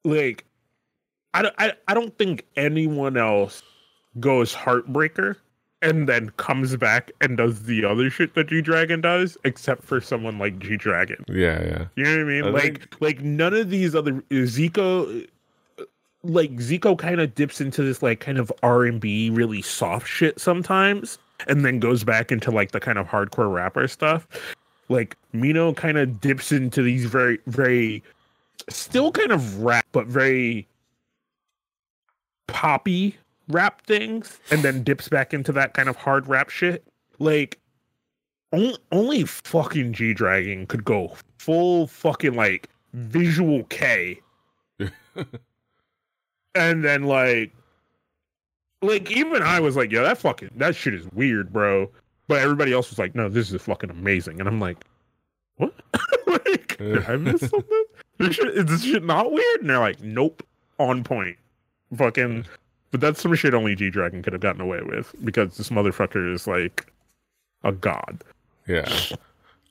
[0.04, 0.44] like
[1.34, 3.62] I, don't- I I don't think anyone else
[4.18, 5.36] goes Heartbreaker
[5.82, 10.00] and then comes back and does the other shit that G Dragon does, except for
[10.00, 11.24] someone like G Dragon.
[11.28, 11.84] Yeah, yeah.
[11.96, 12.44] You know what I mean?
[12.44, 15.26] I like think- like none of these other Zico
[16.22, 20.06] like Zico kind of dips into this like kind of R and B really soft
[20.06, 24.28] shit sometimes and then goes back into like the kind of hardcore rapper stuff.
[24.90, 28.02] Like Mino kind of dips into these very very
[28.68, 30.66] still kind of rap but very
[32.52, 33.16] poppy
[33.48, 36.84] rap things and then dips back into that kind of hard rap shit.
[37.18, 37.58] Like
[38.52, 44.20] only, only fucking G Dragon could go full fucking like visual kei.
[46.54, 47.52] and then like
[48.82, 51.90] like even I was like, yo, that fucking that shit is weird, bro.
[52.28, 54.38] But everybody else was like, no, this is fucking amazing.
[54.38, 54.78] And I'm like,
[55.56, 55.74] what?
[56.26, 57.84] like, did I miss something?
[58.18, 59.60] This shit, is this shit not weird?
[59.62, 60.46] And they're like, nope,
[60.78, 61.36] on point.
[61.96, 62.46] Fucking
[62.90, 66.32] but that's some shit only G Dragon could have gotten away with because this motherfucker
[66.32, 66.92] is like
[67.62, 68.24] a god.
[68.66, 68.92] Yeah.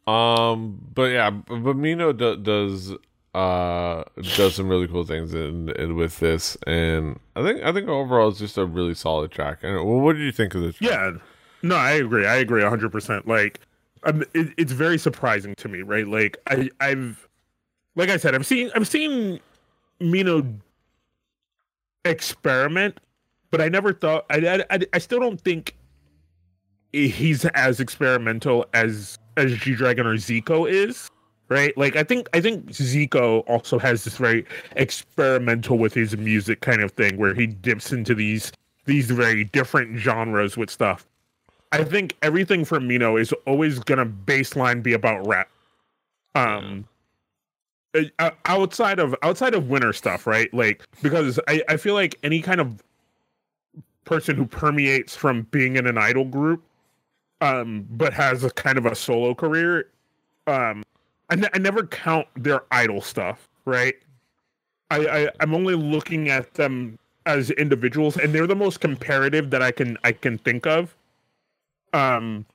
[0.08, 2.93] Um, but yeah, but Mino do, does
[3.36, 4.03] uh
[4.36, 8.29] does some really cool things in, in with this, and I think I think overall
[8.29, 9.60] it's just a really solid track.
[9.63, 10.75] And well, what did you think of this?
[10.77, 10.89] track?
[10.89, 11.12] Yeah,
[11.62, 12.25] no, I agree.
[12.25, 13.27] I agree hundred percent.
[13.27, 13.60] Like,
[14.03, 16.08] um, it, it's very surprising to me, right?
[16.08, 17.27] Like, I, I've,
[17.95, 19.39] like I said, I've seen, I've seen
[19.99, 20.41] Mino
[22.05, 22.99] experiment,
[23.51, 24.25] but I never thought.
[24.29, 25.75] I, I, I still don't think
[26.91, 31.09] he's as experimental as as G Dragon or Zico is.
[31.49, 36.62] Right, like I think I think Zico also has this very experimental with his music
[36.62, 38.51] kind of thing, where he dips into these
[38.85, 41.07] these very different genres with stuff.
[41.71, 45.49] I think everything from Mino is always gonna baseline be about rap.
[46.35, 46.88] Um,
[48.45, 50.54] outside of outside of Winner stuff, right?
[50.54, 52.84] Like because I I feel like any kind of
[54.06, 56.63] person who permeates from being in an idol group,
[57.41, 59.88] um, but has a kind of a solo career,
[60.47, 60.84] um,
[61.30, 63.95] I never count their idol stuff, right?
[64.89, 69.62] I, I I'm only looking at them as individuals, and they're the most comparative that
[69.62, 70.95] I can I can think of.
[71.93, 72.45] Um,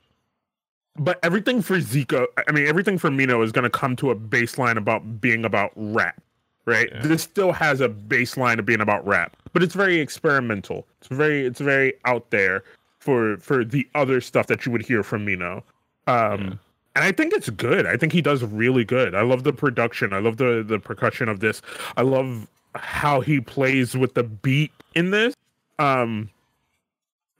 [0.98, 4.16] but everything for Zico, I mean, everything for Mino is going to come to a
[4.16, 6.22] baseline about being about rap,
[6.66, 6.88] right?
[6.92, 7.02] Yeah.
[7.02, 10.86] This still has a baseline of being about rap, but it's very experimental.
[11.00, 12.62] It's very it's very out there
[13.00, 15.64] for for the other stuff that you would hear from Mino.
[16.06, 16.60] Um,
[16.96, 17.86] and I think it's good.
[17.86, 19.14] I think he does really good.
[19.14, 20.12] I love the production.
[20.12, 21.60] I love the the percussion of this.
[21.96, 25.34] I love how he plays with the beat in this.
[25.78, 26.30] Um,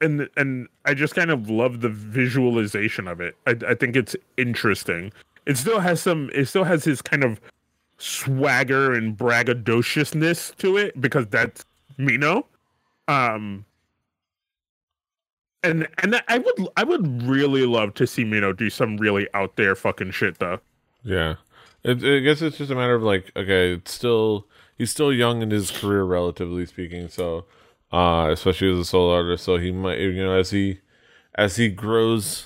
[0.01, 3.35] and and I just kind of love the visualization of it.
[3.47, 5.11] I, I think it's interesting.
[5.45, 6.29] It still has some.
[6.33, 7.39] It still has his kind of
[7.97, 11.65] swagger and braggadociousness to it because that's
[11.97, 12.45] Mino.
[13.07, 13.65] Um,
[15.63, 19.55] and and I would I would really love to see Mino do some really out
[19.55, 20.59] there fucking shit though.
[21.03, 21.35] Yeah.
[21.83, 25.41] It, I guess it's just a matter of like, okay, it's still he's still young
[25.41, 27.09] in his career, relatively speaking.
[27.09, 27.45] So,
[27.95, 30.79] uh, especially as a solo artist, so he might, you know, as he
[31.35, 32.45] as he grows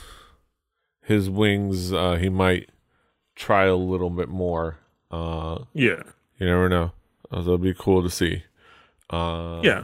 [1.02, 2.70] his wings, uh, he might
[3.36, 4.78] try a little bit more.
[5.10, 6.04] Uh, Yeah,
[6.38, 6.92] you never know.
[7.32, 8.44] Uh, it'd be cool to see.
[9.10, 9.84] Uh, yeah,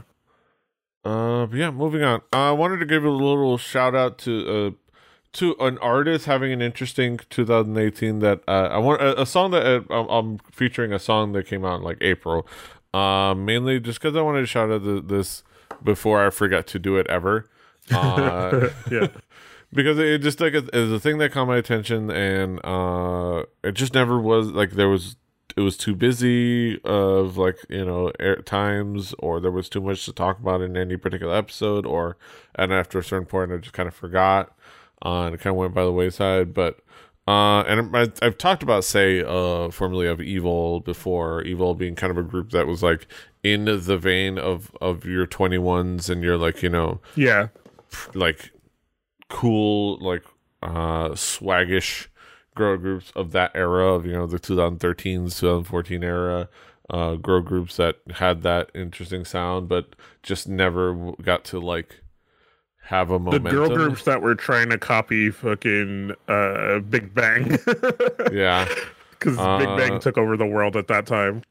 [1.04, 2.20] uh, but yeah, moving on.
[2.32, 4.70] Uh, I wanted to give a little shout out to uh
[5.32, 9.66] to an artist having an interesting 2018 that uh, I want a, a song that
[9.66, 12.46] uh, I'm, I'm featuring a song that came out in like April.
[12.94, 15.42] Uh, mainly just because I wanted to shout out the, this
[15.82, 17.48] before I forget to do it ever.
[17.92, 19.06] Uh, yeah.
[19.72, 23.94] because it just like was a thing that caught my attention and uh it just
[23.94, 25.14] never was like there was
[25.56, 30.04] it was too busy of like you know air times or there was too much
[30.04, 32.16] to talk about in any particular episode or
[32.56, 34.52] and after a certain point i just kind of forgot
[35.04, 36.80] uh, and it kind of went by the wayside but
[37.26, 42.10] uh and I, i've talked about say uh formerly of EvoL before EvoL being kind
[42.10, 43.06] of a group that was like
[43.42, 47.48] in the vein of of your 2NE1s and you're like you know yeah.
[48.14, 48.50] like
[49.28, 50.24] cool like
[50.62, 52.06] uh swaggish
[52.54, 56.48] girl groups of that era of you know the 2013s 2014 era
[56.90, 62.02] uh girl groups that had that interesting sound but just never got to like
[62.86, 63.44] have a moment.
[63.44, 67.58] The girl groups that were trying to copy fucking uh Big Bang.
[68.32, 68.66] yeah
[69.10, 71.42] Because Big Uh, Bang took over the world at that time.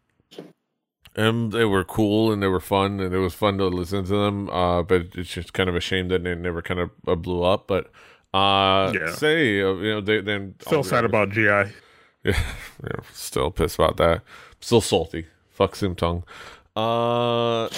[1.15, 4.15] and they were cool and they were fun and it was fun to listen to
[4.23, 7.15] them uh but it's just kind of a shame that they never kind of uh,
[7.15, 7.91] blew up but
[8.33, 9.11] uh Yeah.
[9.13, 11.41] say uh, you know they then Still sad about GI.
[11.43, 11.71] Yeah,
[12.83, 14.21] yeah, still pissed about that.
[14.59, 15.27] Still salty.
[15.51, 16.23] Fuck Sim Tung.
[16.75, 17.69] Uh,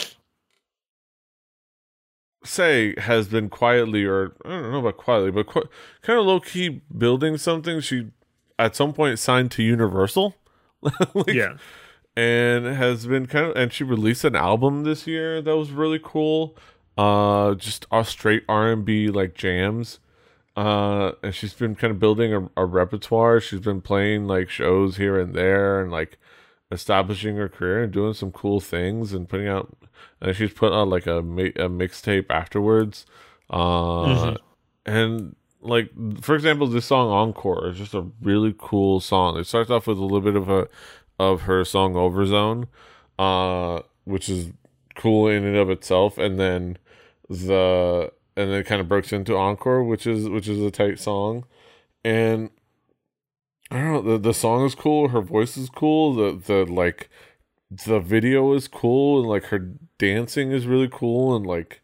[2.43, 5.69] SAAY has been quietly, or I don't know about quietly, but qu-
[6.01, 7.79] kind of low key building something.
[7.81, 8.07] She
[8.59, 10.35] at some point signed to Universal.
[11.13, 11.57] like, yeah.
[12.15, 15.99] and has been kind of and she released an album this year that was really
[16.01, 16.55] cool
[16.99, 19.99] uh just a straight r&b like jams
[20.55, 24.97] uh and she's been kind of building a, a repertoire she's been playing like shows
[24.97, 26.19] here and there and like
[26.71, 29.75] establishing her career and doing some cool things and putting out
[30.21, 31.21] and she's put out like a, a
[31.69, 33.05] mixtape afterwards.
[33.49, 34.35] Uh
[34.85, 35.89] and like
[36.21, 39.37] for example this song encore is just a really cool song.
[39.37, 40.67] It starts off with a little bit of a
[41.19, 42.67] of her song overzone
[43.17, 44.51] uh which is
[44.95, 46.17] cool in and of itself.
[46.17, 46.77] And then
[47.29, 50.99] the and then it kind of breaks into encore which is which is a tight
[50.99, 51.45] song.
[52.03, 52.49] And
[53.71, 57.09] i don't know the, the song is cool her voice is cool the the like
[57.69, 61.81] the video is cool and like her dancing is really cool and like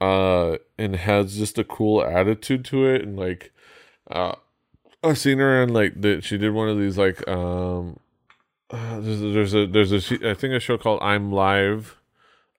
[0.00, 3.52] uh and has just a cool attitude to it and like
[4.10, 4.34] uh
[5.02, 7.98] I've seen her and like that she did one of these like um
[8.70, 11.96] uh, there's, there's a there's a I think a show called I'm Live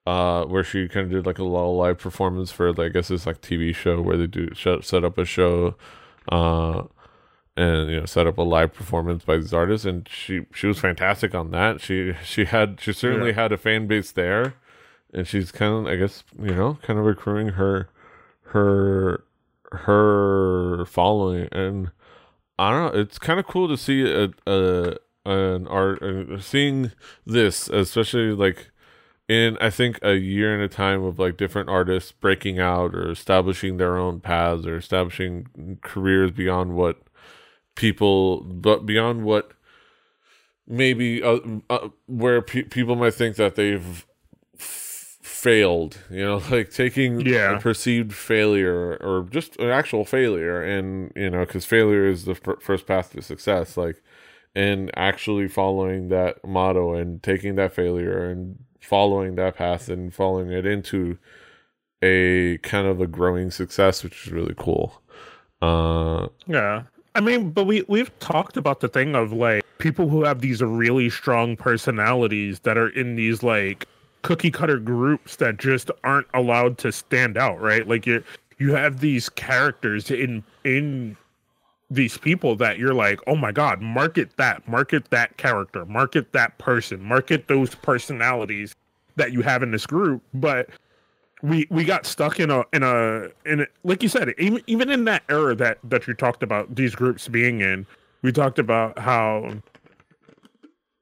[0.06, 3.12] uh where she kind of did like a little live performance for like I guess
[3.12, 5.76] it's like TV show where they do set up a show
[6.32, 6.84] uh
[7.58, 10.80] and you know set up a live performance by these artists and she she was
[10.80, 13.42] fantastic on that she she had she certainly Yeah.
[13.42, 14.54] had a fan base there
[15.14, 17.90] and she's kind of I guess you know kind of accruing her
[18.52, 19.24] her
[19.72, 21.92] her following and
[22.60, 26.92] I don't know it's kind of cool to see a, a an art uh, seeing
[27.26, 28.72] this especially like
[29.28, 33.12] in I think a year and a time of like different artists breaking out or
[33.12, 37.02] establishing their own paths or establishing careers beyond what
[37.78, 39.52] people but beyond what
[40.68, 44.06] maybe uh, uh, where pe- people might think that they've
[44.60, 47.58] f- failed you know like taking Yeah.
[47.58, 52.36] a perceived failure or just an actual failure and you know because failure is the
[52.36, 54.02] fir- first path to success like
[54.56, 60.52] and actually following that motto and taking that failure and following that path and following
[60.52, 61.18] it into
[62.02, 65.02] a kind of a growing success which is really cool
[65.62, 66.84] uh Yeah.
[67.18, 70.62] I mean, but we we've talked about the thing of like people who have these
[70.62, 73.88] really strong personalities that are in these like
[74.22, 77.88] cookie cutter groups that just aren't allowed to stand out, right?
[77.88, 78.24] Like you
[78.60, 81.18] you have these characters in in
[81.90, 86.56] these people that you're like, "Oh my god, market that, market that character, market that
[86.60, 88.76] person, market those personalities
[89.16, 90.70] that you have in this group." But
[91.42, 94.90] we we got stuck in a in a in a, like you said even, even
[94.90, 97.86] in that era that that you talked about these groups being in
[98.22, 99.54] we talked about how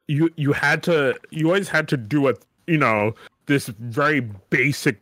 [0.07, 2.33] you you had to you always had to do a
[2.67, 3.13] you know
[3.45, 4.19] this very
[4.49, 4.97] basic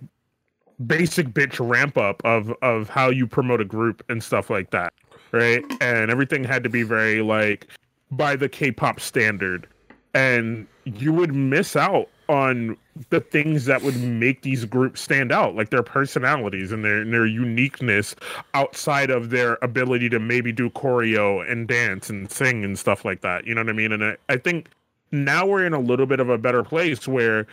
[0.86, 4.93] basic bitch ramp up of of how you promote a group and stuff like that
[5.34, 5.65] right?
[5.82, 7.67] And everything had to be very like
[8.12, 9.67] by the k-pop standard.
[10.13, 12.78] And you would miss out on
[13.10, 17.14] the things that would make these groups stand out like their personalities and their and
[17.14, 18.16] their uniqueness
[18.54, 23.22] outside of their ability to maybe do choreo and dance and sing and stuff like
[23.22, 24.70] that you know what i mean and i, I think
[25.12, 27.48] now we're in a little bit of a better place where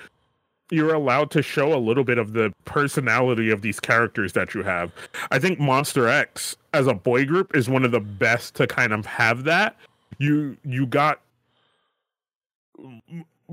[0.71, 4.63] you're allowed to show a little bit of the personality of these characters that you
[4.63, 4.93] have.
[5.31, 8.93] I think Monsta X as a boy group is one of the best to kind
[8.93, 9.77] of have that.
[10.19, 11.21] You you got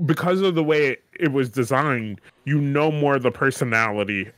[0.06, 4.30] because of the way it was designed, you know more the personality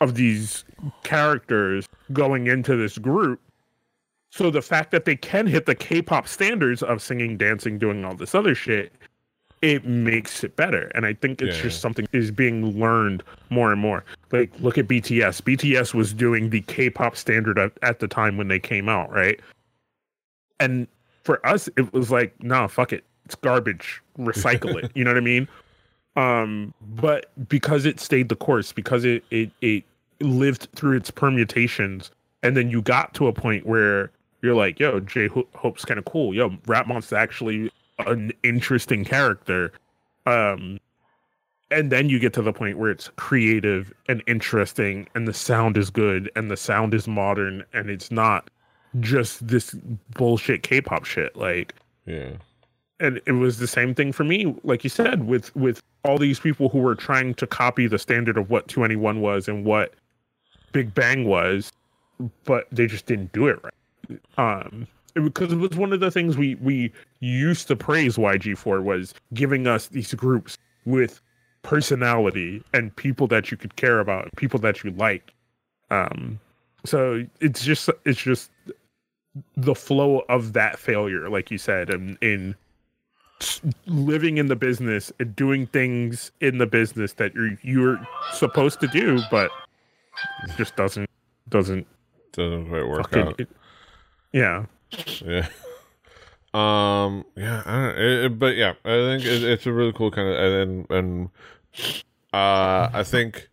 [0.00, 0.64] of these
[1.04, 3.40] characters going into this group.
[4.30, 8.14] So the fact that they can hit the K-pop standards of singing, dancing, doing all
[8.14, 8.92] this other shit,
[9.60, 10.90] it makes it better.
[10.94, 11.62] And I think it's Yeah.
[11.64, 14.04] just something is being learned more and more.
[14.32, 15.40] Like look at BTS.
[15.42, 19.38] BTS was doing the K-pop standard at, at the time when they came out, right?
[20.58, 20.88] And
[21.22, 23.04] for us, it was like, nah, fuck it.
[23.32, 24.02] It's garbage.
[24.18, 24.90] Recycle it.
[24.94, 25.48] You know what I mean?
[26.16, 29.84] Um, but because it stayed the course, because it it it
[30.20, 32.10] lived through its permutations,
[32.42, 34.10] and then you got to a point where
[34.42, 36.34] you're like, yo, J Ho- Hope's kind of cool.
[36.34, 39.72] Yo, Rap Monster actually an interesting character.
[40.26, 40.78] Um,
[41.70, 45.78] and then you get to the point where it's creative and interesting, and the sound
[45.78, 48.50] is good, and the sound is modern, and it's not
[49.00, 49.74] just this
[50.14, 51.34] bullshit K-pop shit.
[51.34, 51.74] Like,
[52.04, 52.32] yeah
[53.02, 56.40] and it was the same thing for me like you said with with all these
[56.40, 59.94] people who were trying to copy the standard of what 2NE1 was and what
[60.72, 61.70] big bang was
[62.44, 66.36] but they just didn't do it right um because it was one of the things
[66.36, 71.20] we we used to praise YG for was giving us these groups with
[71.62, 75.32] personality and people that you could care about, people that you like.
[75.90, 76.40] Um,
[76.84, 78.50] so it's just it's just
[79.56, 82.54] the flow of that failure, like you said, and in
[83.86, 88.86] living in the business and doing things in the business that you're you're supposed to
[88.88, 89.50] do, but
[90.44, 91.08] it just doesn't
[91.48, 91.86] doesn't
[92.32, 93.40] doesn't quite work fucking- out.
[93.40, 93.50] it-
[94.32, 94.64] yeah.
[95.24, 95.48] Yeah.
[96.54, 97.24] Um.
[97.34, 97.62] Yeah.
[97.64, 100.36] I don't, it, it- but yeah, I think it, it's a really cool kind of
[100.36, 101.28] and and
[102.34, 103.48] uh, I think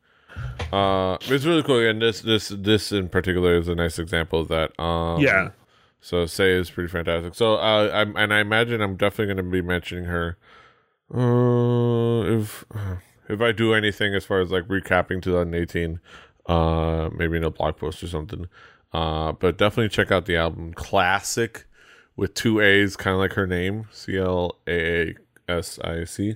[0.73, 1.79] uh, it's really cool.
[1.79, 4.77] And this this this in particular is a nice example of that.
[4.81, 5.51] Um, Yeah.
[6.01, 7.35] So SAAY is pretty fantastic.
[7.35, 10.37] So uh, I'm and I imagine I'm definitely going to be mentioning her.
[11.13, 12.65] Uh, if
[13.29, 15.99] if I do anything as far as like recapping 2018,
[16.47, 18.47] uh, maybe in a blog post or something.
[18.91, 21.65] Uh, but definitely check out the album Classic
[22.15, 25.15] with two A's, kind of like her name, C L A A
[25.47, 26.35] S I C,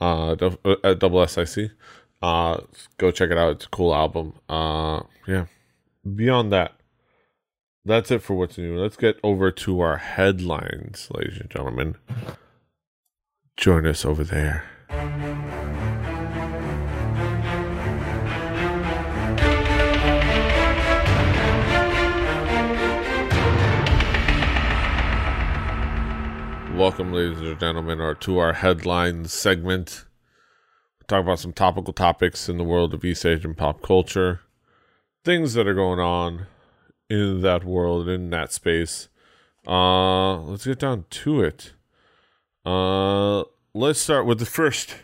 [0.00, 1.70] uh, uh, double S I C.
[2.22, 2.60] Uh,
[2.98, 3.52] go check it out.
[3.52, 4.34] It's a cool album.
[4.48, 5.46] Uh, yeah.
[6.14, 6.72] Beyond that,
[7.84, 8.80] that's it for what's new.
[8.80, 11.96] Let's get over to our headlines, ladies and gentlemen.
[13.56, 14.64] Join us over there.
[26.74, 30.06] Welcome, ladies and gentlemen, or to our headlines segment.
[31.06, 34.40] Talk about some topical topics in the world of East Asian pop culture,
[35.22, 36.46] things that are going on
[37.20, 39.08] in that world, in that space.
[39.66, 41.72] Uh, let's get down to it.
[42.64, 44.96] Uh, let's start with the first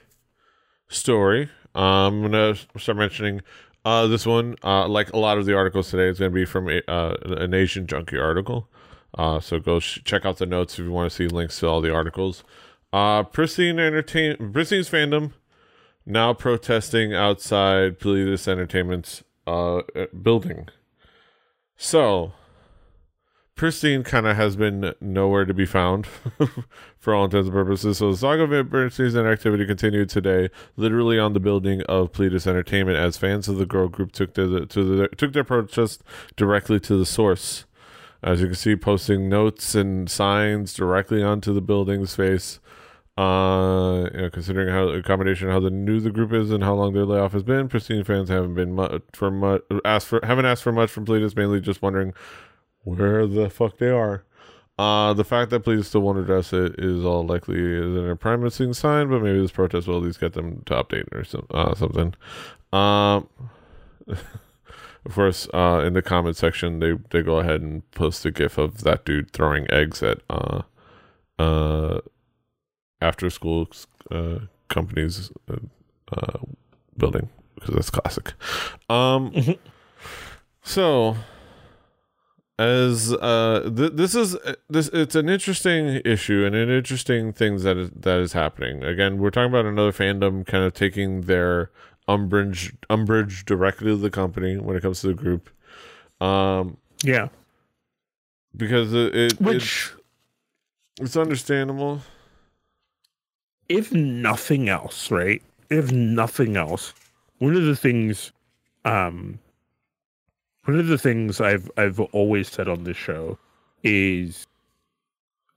[0.88, 1.48] story.
[1.74, 3.42] I'm gonna start mentioning
[3.84, 4.56] uh this one.
[4.62, 7.54] Uh, like a lot of the articles today, is gonna be from a, uh, an
[7.54, 8.68] Asian Junkie article.
[9.16, 11.66] Uh, so go sh- check out the notes if you want to see links to
[11.66, 12.44] all the articles.
[12.92, 15.32] Uh, Pristin Entertain Pristin's fandom
[16.04, 19.82] now protesting outside Pledis Entertainment's uh
[20.22, 20.68] building.
[21.82, 22.34] So,
[23.56, 26.06] Pristin kind of has been nowhere to be found
[26.98, 27.96] for all intents and purposes.
[27.96, 32.46] So the saga of emergencies and activity continued today, literally on the building of Pledis
[32.46, 36.02] Entertainment, as fans of the girl group took their to the took their protest
[36.36, 37.64] directly to the source.
[38.22, 42.60] As you can see, posting notes and signs directly onto the building's face.
[43.20, 46.94] Uh, you know, considering how accommodation, how the new the group is, and how long
[46.94, 50.62] their layoff has been, Pristin fans haven't been much for much asked for haven't asked
[50.62, 52.14] for much from Pledis, mainly just wondering
[52.84, 54.24] where the fuck they are.
[54.78, 58.72] Uh, the fact that Pledis still won't address it is all likely is an promising
[58.72, 61.74] sign, but maybe this protest will at least get them to update or some, uh,
[61.74, 62.14] something.
[62.72, 63.28] Um,
[64.08, 68.56] of course, uh, in the comment section, they they go ahead and post a gif
[68.56, 70.62] of that dude throwing eggs at uh,
[71.38, 72.00] uh,
[73.00, 73.68] after school
[74.10, 75.56] uh, companies uh,
[76.16, 76.38] uh,
[76.96, 78.34] building because that's classic.
[78.88, 79.58] Um, Mhm.
[80.62, 81.16] so
[82.58, 87.62] as uh th- this is uh, this it's an interesting issue and an interesting things
[87.62, 91.70] that is that is happening again we're talking about another fandom kind of taking their
[92.06, 95.48] umbrage umbrage directly to the company when it comes to the group
[96.20, 97.28] um Yeah.
[98.54, 99.94] because it, it Which,
[100.98, 102.02] it's, it's understandable
[103.70, 105.40] if nothing else, right?
[105.70, 106.92] If nothing else,
[107.38, 108.32] one of the things,
[108.84, 109.38] um,
[110.64, 113.38] one of the things I've I've always said on this show
[113.84, 114.44] is,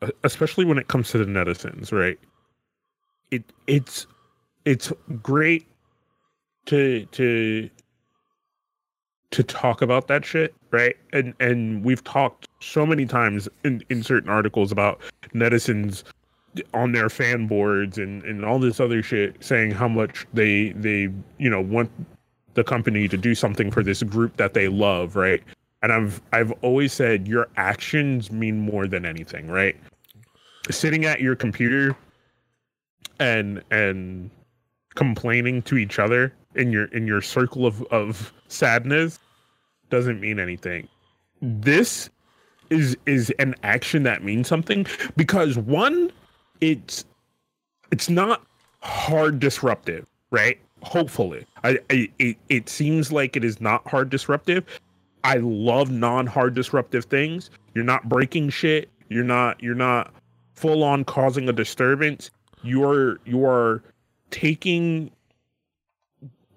[0.03, 2.19] uh, especially when it comes to the netizens, right?
[3.31, 4.05] It it's
[4.63, 4.93] it's
[5.23, 5.65] great
[6.67, 7.67] to to
[9.31, 10.95] to talk about that shit, right?
[11.13, 15.01] And and we've talked so many times in in certain articles about
[15.33, 16.03] netizens
[16.73, 21.09] on their fan boards and and all this other shit saying how much they they
[21.37, 21.91] you know want
[22.53, 25.43] the company to do something for this group that they love right?
[25.81, 29.75] And i've i've always said your actions mean more than anything right?
[30.69, 31.95] Sitting at your computer
[33.19, 34.29] and and
[34.95, 39.19] complaining to each other in your in your circle of of sadness
[39.89, 40.87] doesn't mean anything.
[41.41, 42.09] This
[42.69, 44.85] is is an action that means something
[45.15, 46.11] because one
[46.71, 47.05] it's
[47.91, 48.45] it's not
[48.81, 50.57] hard disruptive right?
[50.81, 51.45] Hopefully.
[51.63, 54.65] I, I it, it seems like it is not hard disruptive.
[55.23, 57.49] I love non-hard disruptive things.
[57.73, 58.89] You're not breaking shit.
[59.07, 60.11] You're not you're not
[60.55, 62.31] full on causing a disturbance.
[62.63, 63.81] You're you're
[64.31, 65.11] taking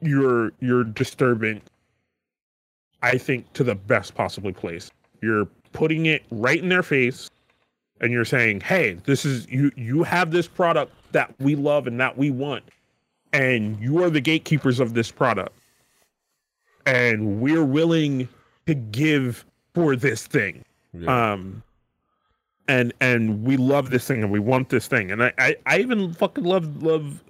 [0.01, 1.65] your your disturbance
[3.03, 4.91] i think to the best possible place.
[5.23, 7.31] You're putting it right in their face
[8.01, 11.99] and you're saying hey this is you you have this product that we love and
[12.01, 12.65] that we want
[13.33, 15.53] and you are the gatekeepers of this product
[16.87, 18.29] and we're willing
[18.67, 19.45] to give
[19.75, 20.65] for this thing.
[20.95, 21.33] Yeah.
[21.33, 21.63] um
[22.69, 25.11] and and we love this thing and we want this thing.
[25.11, 27.23] And i i, I even fucking love love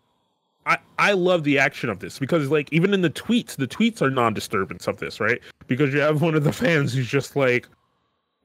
[0.66, 4.02] I, I love the action of this because like even in the tweets the tweets
[4.02, 5.40] are non-disturbance of this right?
[5.66, 7.68] Because you have one of the fans who's just like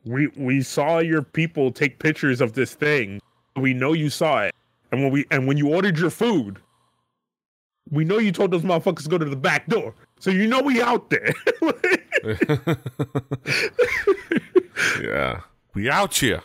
[0.06, 3.22] we we saw your people take pictures of this thing
[3.56, 4.56] we know you saw it
[4.92, 6.58] and when we and when you ordered your food
[7.90, 10.62] we know you told those motherfuckers to go to the back door so you know
[10.62, 11.34] we out there
[15.02, 15.42] yeah.
[15.74, 16.42] We out here.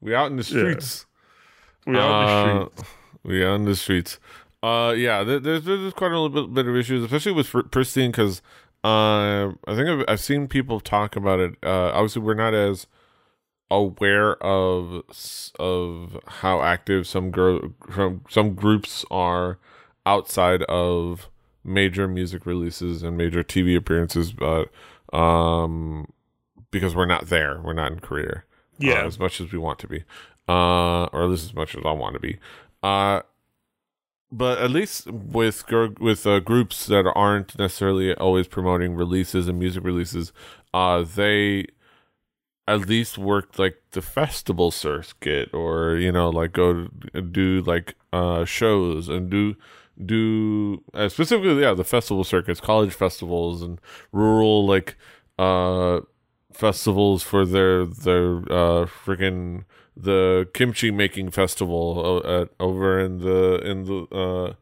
[0.00, 1.06] We out in the streets.
[1.86, 2.26] we out in
[2.58, 2.68] the Uh,
[3.22, 4.18] We out in the streets.
[4.62, 8.08] Uh, yeah, there, there's there's quite a little bit, bit of issues, especially with Pristin,
[8.08, 8.42] because
[8.86, 11.56] uh, I think I've, I've seen people talk about it.
[11.60, 12.86] Uh, obviously, we're not as
[13.68, 15.02] aware of
[15.58, 19.58] of how active some gr- from some groups are
[20.04, 21.28] outside of
[21.64, 24.68] major music releases and major TV appearances, but
[25.12, 26.06] um,
[26.70, 28.42] because we're not there, we're not in Korea uh,
[28.78, 30.04] yeah as much as we want to be,
[30.48, 32.38] uh, or at least as much as I want to be.
[32.84, 33.22] Uh,
[34.32, 35.64] but at least with
[36.00, 40.32] with uh, groups that aren't necessarily always promoting releases and music releases,
[40.74, 41.66] uh, they
[42.68, 46.88] at least work like the festival circuit, or you know, like go
[47.30, 49.54] do like uh shows and do
[50.04, 53.80] do uh, specifically yeah the festival circuits, college festivals and
[54.12, 54.96] rural like
[55.38, 56.00] uh
[56.52, 59.64] festivals for their their uh freaking
[59.96, 64.54] the kimchi making festival at, over in the in the uh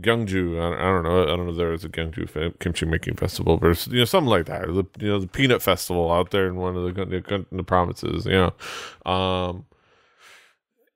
[0.00, 0.58] Gyeongju.
[0.58, 1.22] I, I don't know.
[1.22, 4.30] I don't know if there is a Gyeongju kimchi making festival, but you know something
[4.30, 4.66] like that.
[4.66, 8.26] The you know the peanut festival out there in one of the the, the provinces.
[8.26, 8.52] You
[9.06, 9.66] know, um,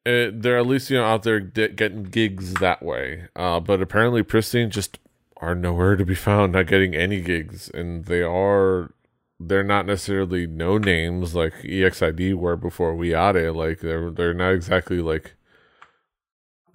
[0.04, 3.28] it, they're at least you know out there getting gigs that way.
[3.36, 4.98] Uh, but apparently Pristin just
[5.38, 8.92] are nowhere to be found, not getting any gigs, and they are
[9.40, 13.54] they're not necessarily no names like EXID were before we Ade.
[13.54, 15.34] Like they're they're not exactly like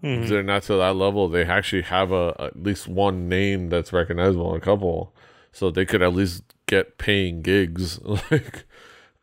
[0.03, 0.28] Mhm.
[0.30, 1.28] they're not to that level.
[1.28, 5.14] They actually have a at least one name that's recognizable, and a couple,
[5.51, 7.99] so they could at least get paying gigs.
[8.03, 8.64] like,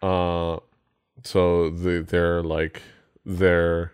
[0.02, 0.58] uh,
[1.22, 2.82] so they they're like
[3.24, 3.92] their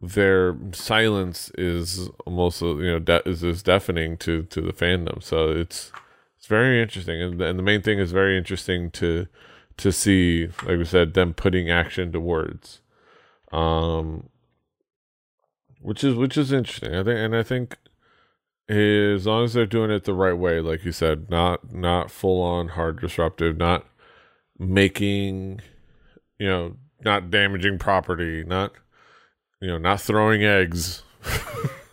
[0.00, 5.22] their silence is almost you know de- is is deafening to to the fandom.
[5.22, 5.92] So it's
[6.46, 9.26] it's very interesting, and and the main thing is very interesting to
[9.78, 12.80] to see, like we said, them putting action to words.
[13.50, 14.28] Um,
[15.80, 16.94] which is which is interesting.
[16.94, 17.76] I think, and I think
[18.68, 22.40] as long as they're doing it the right way, like you said, not not full
[22.40, 23.84] on hard disruptive, not
[24.56, 25.62] making,
[26.38, 28.72] you know, not damaging property, not
[29.60, 31.02] you know, not throwing eggs.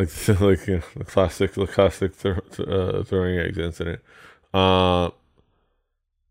[0.00, 4.00] like like you know, the classic the classic thro- uh, throwing eggs incident.
[4.52, 5.06] Uh,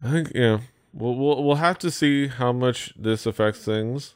[0.02, 0.60] I think yeah,
[0.94, 4.16] we'll we'll we'll have to see how much this affects things.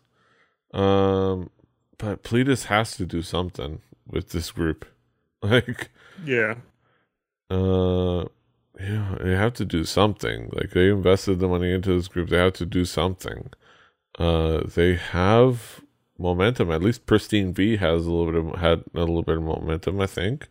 [0.73, 1.49] Um,
[1.97, 4.85] but Pledis has to do something with this group.
[5.45, 5.89] Like,
[6.23, 6.55] yeah
[7.49, 8.25] uh,
[8.79, 10.49] yeah, they have to do something.
[10.53, 13.49] Like they invested the money into this group, they have to do something.
[14.17, 15.81] Uh, they have
[16.17, 16.71] momentum.
[16.71, 19.99] At least Pristin V has a little bit of had a little bit of momentum.
[19.99, 20.47] I think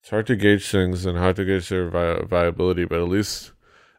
[0.00, 3.52] it's hard to gauge things and hard to gauge their vi- viability, but at least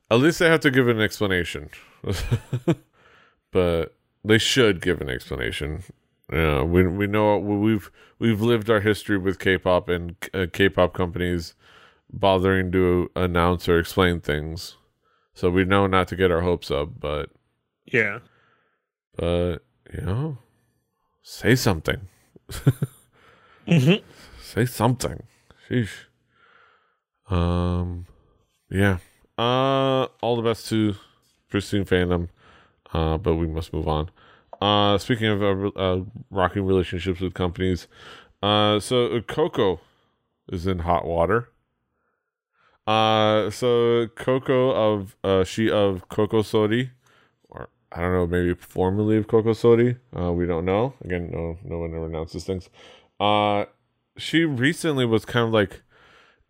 [0.10, 1.70] at least they have to give an explanation.
[3.52, 5.84] but they should give an explanation.
[6.32, 11.56] Yeah, we we know we've we've lived our history with K-pop and uh, K-pop companies
[12.12, 14.78] bothering to announce or explain things,
[15.34, 17.00] so we know not to get our hopes up.
[17.00, 17.30] But
[17.86, 18.20] yeah
[19.18, 19.60] but
[19.94, 20.38] you know,
[21.22, 22.08] say something.
[23.68, 24.02] Mhm.
[24.42, 25.24] Say something.
[25.70, 26.06] Sheesh.
[27.30, 28.06] Um,
[28.70, 28.98] yeah.
[29.38, 30.96] Uh, all the best to
[31.52, 32.30] Pristin fandom.
[32.94, 34.10] Uh, but we must move on.
[34.62, 37.88] Uh, speaking of uh, uh, rocking relationships with companies,
[38.44, 39.80] uh, so Coco
[40.52, 41.50] is in hot water.
[42.86, 46.90] Uh, so Coco of uh, she of Coco Sori, or
[47.92, 49.98] I don't know, maybe formerly of Coco Sori.
[50.18, 50.94] Uh, we don't know.
[51.04, 52.70] Again, no, no one ever announces things.
[53.20, 53.66] Uh,
[54.18, 55.82] she recently was kind of like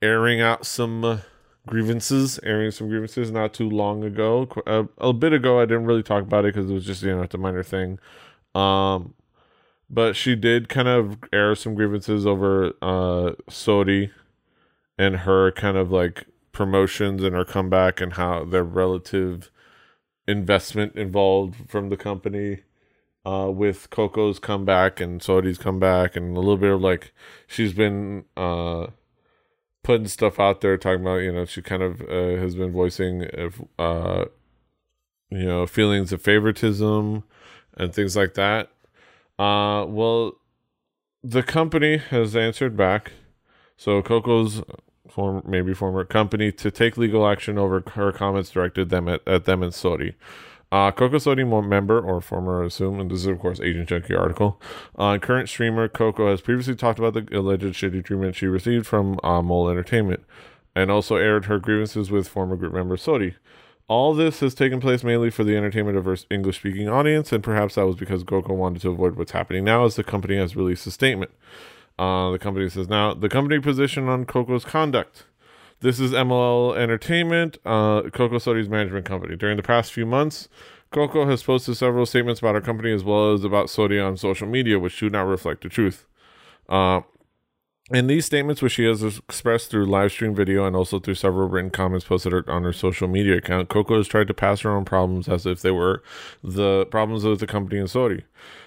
[0.01, 1.17] airing out some uh,
[1.67, 4.47] grievances, airing some grievances not too long ago.
[4.67, 7.15] A, a bit ago, I didn't really talk about it because it was just you
[7.15, 7.99] know it's a minor thing.
[8.53, 9.13] Um,
[9.89, 14.11] but she did kind of air some grievances over uh Sori
[14.97, 19.51] and her kind of like promotions and her comeback and how their relative
[20.27, 22.59] investment involved from the company
[23.25, 27.13] uh, with Coco's comeback and Sori's comeback, and a little bit of like
[27.47, 28.87] she's been uh,
[29.83, 33.21] putting stuff out there, talking about you know she kind of uh, has been voicing
[33.33, 34.25] if uh,
[35.29, 37.23] you know feelings of favoritism
[37.77, 38.71] and things like that.
[39.37, 40.33] Uh, well,
[41.23, 43.11] the company has answered back.
[43.77, 44.61] So Coco's
[45.11, 49.45] former, maybe former company to take legal action over her comments directed them at, at
[49.45, 50.15] them and Sori.
[50.71, 54.15] Uh, Coco Sori member or former, I assume, and this is of course Asian Junkie
[54.15, 54.61] article.
[54.97, 59.19] Uh, current streamer Coco has previously talked about the alleged shitty treatment she received from
[59.21, 60.23] uh, Mole Entertainment,
[60.73, 63.35] and also aired her grievances with former group member Sori.
[63.89, 67.43] All this has taken place mainly for the entertainment of her English speaking audience, and
[67.43, 70.55] perhaps that was because Coco wanted to avoid what's happening now as the company has
[70.55, 71.31] released a statement.
[72.01, 75.25] Uh, the company says now the company position on Coco's conduct.
[75.81, 79.35] This is MLL Entertainment, uh, Coco Sori's management company.
[79.35, 80.49] During the past few months,
[80.89, 84.47] Coco has posted several statements about our company as well as about Sori on social
[84.47, 86.07] media, which do not reflect the truth.
[86.67, 87.01] Uh,
[87.91, 91.49] in these statements, which she has expressed through live stream video and also through several
[91.49, 94.85] written comments posted on her social media account, Coco has tried to pass her own
[94.85, 96.01] problems as if they were
[96.43, 98.23] the problems of the company and Sori.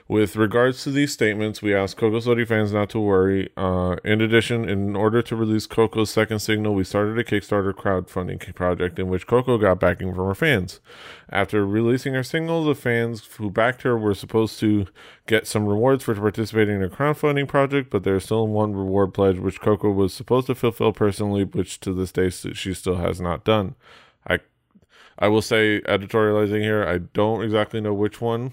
[0.07, 3.49] With regards to these statements, we ask Coco Sori fans not to worry.
[3.57, 8.55] Uh, in addition, in order to release Coco's second single, we started a Kickstarter crowdfunding
[8.55, 10.81] project in which Coco got backing from her fans.
[11.31, 14.89] After releasing her single, the fans who backed her were supposed to
[15.27, 19.39] get some rewards for participating in a crowdfunding project, but there's still one reward pledge
[19.39, 23.43] which Coco was supposed to fulfill personally, which to this day she still has not
[23.43, 23.75] done.
[24.29, 24.41] I
[25.19, 28.53] I will say, editorializing here, I don't exactly know which one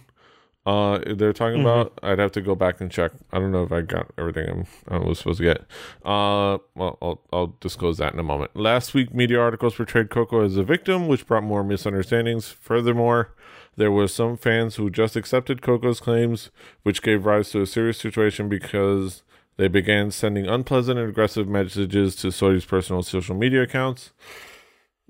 [0.66, 1.68] uh they're talking mm-hmm.
[1.68, 3.12] about i'd have to go back and check.
[3.32, 5.62] I don't know if i got everything I'm, i was supposed to get.
[6.06, 8.56] Uh well I'll, I'll disclose that in a moment.
[8.56, 12.50] Last week media articles portrayed coco as a victim which brought more misunderstandings.
[12.50, 13.34] Furthermore
[13.76, 16.52] there were some fans who just accepted coco's claims
[16.84, 19.24] which gave rise to a serious situation because
[19.58, 24.12] they began sending unpleasant and aggressive messages to Sori's personal social media accounts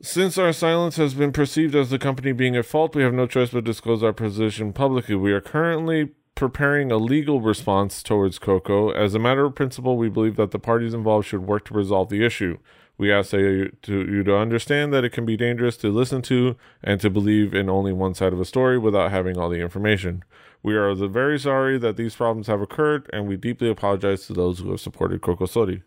[0.02, 3.28] since our silence has been perceived as the company being at fault, we have no
[3.28, 5.16] choice but to disclose our position publicly.
[5.16, 8.89] We are currently preparing a legal response towards Coco.
[8.89, 12.10] As a matter of principle, we believe that the parties involved should work to resolve
[12.10, 12.58] the issue.
[12.97, 16.56] We ask you to, you to understand that it can be dangerous to listen to
[16.84, 20.24] and to believe in only one side of a story without having all the information.
[20.64, 24.60] We are very sorry that these problems have occurred, and we deeply apologize to those
[24.60, 25.82] who have supported Coco Sori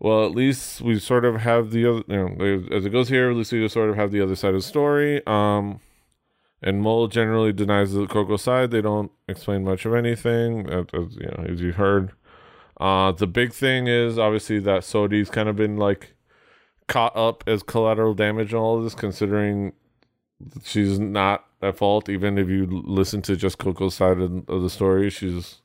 [0.00, 3.30] well, at least we sort of have the other, you know, as it goes here,
[3.30, 5.26] at least we sort of have the other side of the story.
[5.26, 5.80] Um,
[6.62, 8.70] and Mole generally denies the Coco side.
[8.70, 10.86] They don't explain much of anything, as,
[11.16, 12.12] you know, as you heard.
[12.80, 16.14] Uh, the big thing is obviously that Sori's kind of been like
[16.86, 19.72] caught up as collateral damage in all of this, considering
[20.62, 22.08] she's not at fault.
[22.08, 25.60] Even if you listen to just Coco's side of, of the story, she's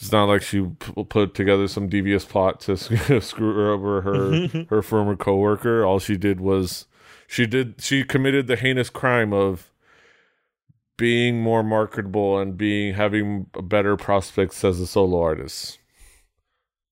[0.00, 2.76] it's not like she p- put together some devious plot to
[3.20, 5.84] screw over her her former coworker.
[5.84, 6.86] All she did was
[7.26, 9.70] she did she committed the heinous crime of
[10.96, 15.78] being more marketable and being having better prospects as a solo artist.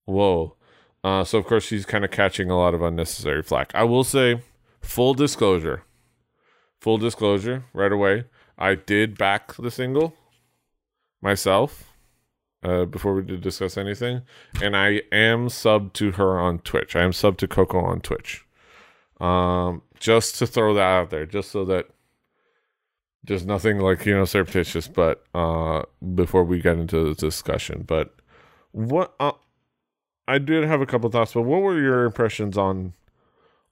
[0.04, 0.56] Whoa.
[1.04, 3.72] Uh, so of course she's kind of catching a lot of unnecessary flack.
[3.74, 4.40] I will say,
[4.80, 5.82] full disclosure,
[6.80, 8.24] full disclosure, right away.
[8.56, 10.14] I did back the single
[11.20, 11.91] myself
[12.62, 14.22] uh, before we discuss anything.
[14.62, 16.94] And I am sub to her on Twitch.
[16.96, 18.44] I am sub to Coco on Twitch.
[19.20, 21.88] Um, just to throw that out there, just so that
[23.24, 24.88] there's nothing like you know surreptitious.
[24.88, 25.82] But uh,
[26.14, 28.14] before we get into the discussion, but
[28.72, 29.32] what uh,
[30.26, 31.34] I did have a couple thoughts.
[31.34, 32.94] But what were your impressions on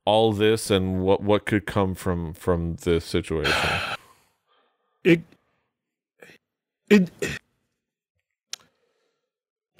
[0.05, 3.55] all this and what what could come from from this situation?
[5.03, 5.23] It
[6.89, 7.11] it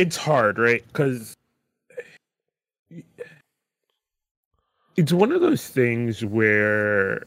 [0.01, 0.83] it's hard, right?
[0.87, 1.37] Because
[4.97, 7.27] it's one of those things where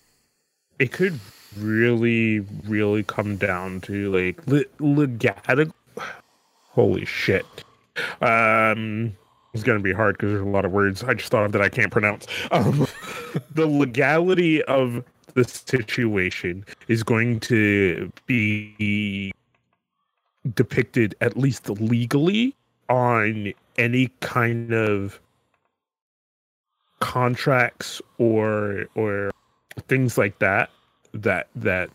[0.80, 1.20] it could
[1.56, 5.72] really, really come down to like legatic.
[6.64, 7.46] Holy shit.
[8.22, 9.16] Um,
[9.54, 11.52] it's going to be hard because there's a lot of words I just thought of
[11.52, 12.26] that I can't pronounce.
[12.50, 12.88] Um,
[13.54, 15.04] the legality of
[15.36, 19.32] the situation is going to be
[20.56, 22.56] depicted at least legally
[22.94, 25.20] on any kind of
[27.00, 29.32] contracts or or
[29.88, 30.70] things like that
[31.12, 31.90] that that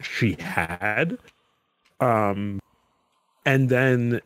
[0.00, 1.18] she had
[2.00, 2.58] um
[3.44, 4.20] and then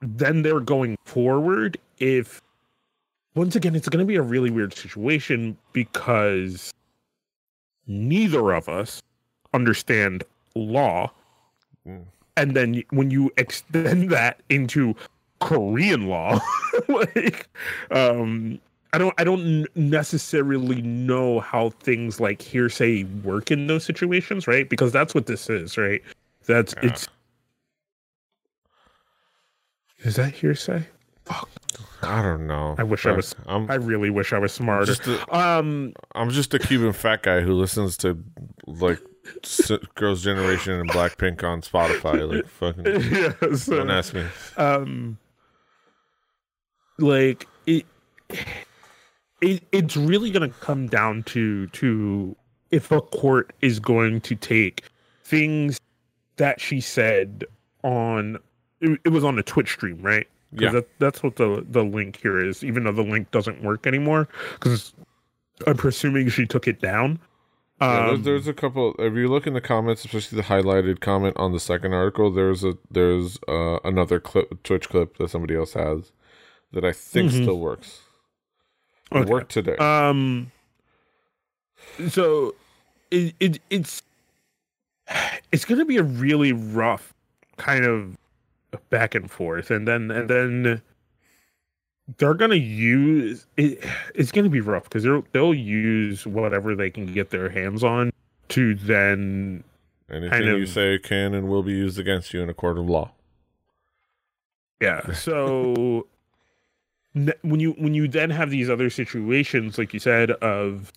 [0.00, 2.42] then they're going forward if
[3.36, 6.74] once again it's going to be a really weird situation because
[7.86, 9.00] neither of us
[9.54, 10.24] understand
[10.56, 11.10] law,
[11.86, 12.04] Mm.
[12.36, 14.94] And then when you extend that into
[15.40, 16.38] Korean law,
[16.88, 17.48] like,
[17.90, 18.60] um,
[18.92, 24.68] I don't, I don't necessarily know how things like hearsay work in those situations, right?
[24.68, 26.02] Because that's what this is, right?
[26.46, 26.90] That's Yeah.
[26.90, 27.08] it's.
[30.00, 30.86] Is that hearsay?
[31.24, 31.48] Fuck.
[32.02, 32.74] I don't know.
[32.76, 34.86] I wish I was- I'm I really wish I was smarter.
[34.86, 38.18] just a, Um, I'm just a Cuban fat guy who listens to
[38.66, 39.00] like
[39.94, 42.28] Girls' Generation and Blackpink on Spotify.
[42.28, 42.84] Like fucking.
[43.50, 44.24] yeah, so- Don't ask me.
[44.56, 45.18] um
[46.98, 47.84] like it,
[49.40, 52.36] it it's really going to come down to to
[52.70, 54.84] if a court is going to take
[55.24, 55.78] things
[56.36, 57.44] that she said
[57.82, 58.38] on
[58.80, 60.70] it, it was on a twitch stream right Yeah.
[60.72, 64.28] that, that's what the the link here is even though the link doesn't work anymore
[64.54, 64.92] because
[65.66, 67.18] i'm presuming she took it down
[67.88, 68.94] Yeah, there's, Um, there's a couple.
[68.98, 72.64] If you look in the comments, especially the highlighted comment on the second article, there's
[72.64, 76.12] a there's uh, another clip, Twitch clip that somebody else has
[76.72, 77.42] that I think Mhm.
[77.42, 78.02] still works.
[79.10, 79.30] It Okay.
[79.30, 79.76] worked today.
[79.76, 80.50] Um.
[82.08, 82.54] So,
[83.10, 84.02] it, it it's
[85.52, 87.12] it's going to be a really rough
[87.56, 88.16] kind of
[88.88, 90.82] back and forth, and then and then
[92.18, 93.84] they're to use it.
[94.14, 98.12] It's to be rough because they'll they'll use whatever they can get their hands on
[98.48, 99.64] to then
[100.10, 102.88] Anything kind you say can and will be used against you in a court of
[102.88, 103.12] law.
[104.80, 105.12] Yeah.
[105.12, 106.06] So
[107.42, 110.92] when you when you then have these other situations, like you said, of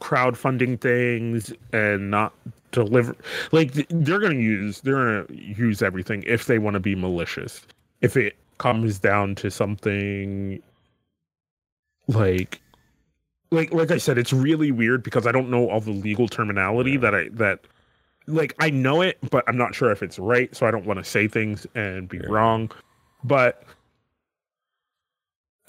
[0.00, 2.32] crowdfunding things and not
[2.72, 3.14] deliver,
[3.52, 6.94] like they're going to use they're going to use everything if they want to be
[6.94, 7.66] malicious.
[8.04, 10.62] If it comes down to something
[12.08, 12.60] like
[13.50, 16.92] like like I said, it's really weird because I don't know all the legal terminology
[16.92, 16.98] Yeah.
[16.98, 17.60] that I that
[18.26, 20.98] like I know it, but I'm not sure if it's right, so I don't want
[20.98, 22.26] to say things and be Yeah.
[22.28, 22.70] wrong.
[23.22, 23.62] But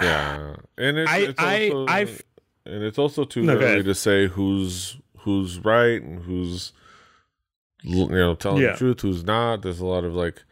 [0.01, 2.19] Yeah, and it's, I- it's I- also, I've-
[2.65, 6.73] and it's also too No, early to say who's who's right and who's
[7.81, 8.71] you know telling Yeah.
[8.73, 9.61] the truth, who's not.
[9.61, 10.43] There's a lot of like,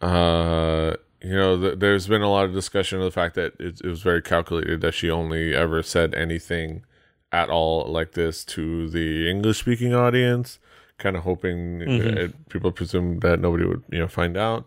[0.00, 3.80] uh, you know, th- there's been a lot of discussion of the fact that it,
[3.82, 6.84] it was very calculated that she only ever said anything
[7.32, 10.58] at all like this to the English speaking audience,
[10.98, 12.28] kind of hoping Mhm.
[12.28, 14.66] uh, people presume that nobody would you know find out.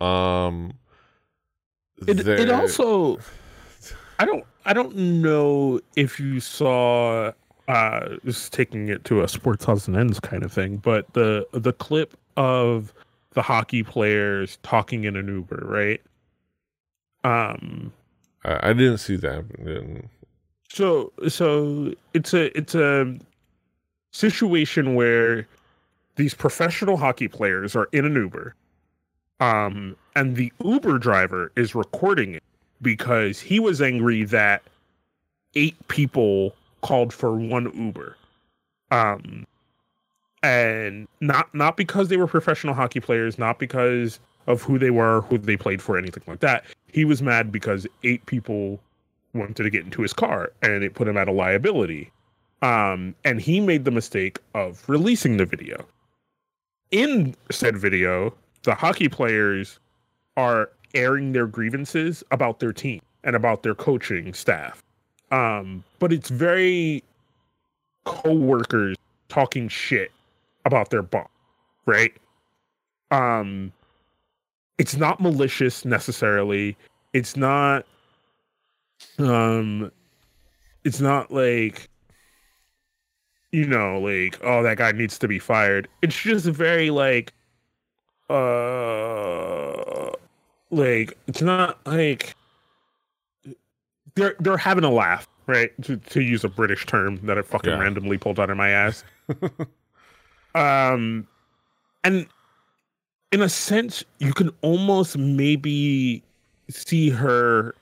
[0.00, 0.72] Um,
[2.06, 3.18] it it also
[4.18, 7.32] I don't I don't know if you saw
[7.68, 11.46] uh just taking it to a sports odds and ends kind of thing, but the
[11.52, 12.92] the clip of
[13.34, 16.00] the hockey players talking in an Uber, right?
[17.24, 17.92] Um
[18.44, 19.44] I, I didn't see that.
[19.58, 20.08] and-
[20.70, 23.16] So so it's a it's a
[24.10, 25.46] situation where
[26.16, 28.54] these professional hockey players are in an Uber.
[29.40, 32.42] Um and the Uber driver is recording it
[32.82, 34.62] because he was angry that
[35.56, 38.16] eight people called for one Uber.
[38.90, 39.46] Um
[40.44, 45.22] and not not because they were professional hockey players, not because of who they were,
[45.22, 46.64] who they played for, anything like that.
[46.86, 48.78] He was mad because eight people
[49.32, 52.12] wanted to get into his car and it put him at a liability.
[52.60, 55.86] Um, and he made the mistake of releasing the video.
[56.90, 58.34] In said video,
[58.64, 59.78] the hockey players
[60.36, 64.82] are airing their grievances about their team and about their coaching staff.
[65.30, 67.02] Um, but it's very
[68.04, 68.96] co-workers
[69.28, 70.12] talking shit
[70.64, 71.28] about their boss,
[71.86, 72.12] right?
[73.10, 73.72] Um,
[74.78, 76.76] it's not malicious necessarily.
[77.12, 77.86] It's not
[79.18, 79.90] um
[80.84, 81.88] it's not like
[83.52, 87.32] you know like oh that guy needs to be fired it's just very like
[88.30, 90.10] uh
[90.70, 92.34] like it's not like
[94.14, 97.70] they're they're having a laugh right to, to use a british term that i fucking
[97.72, 97.78] Yeah.
[97.80, 99.04] randomly pulled out of my ass
[100.54, 101.26] um
[102.04, 102.26] and
[103.32, 106.22] in a sense you can almost maybe
[106.70, 107.74] see her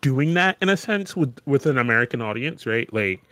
[0.00, 2.92] doing that in a sense with with an American audience, right?
[2.92, 3.22] Like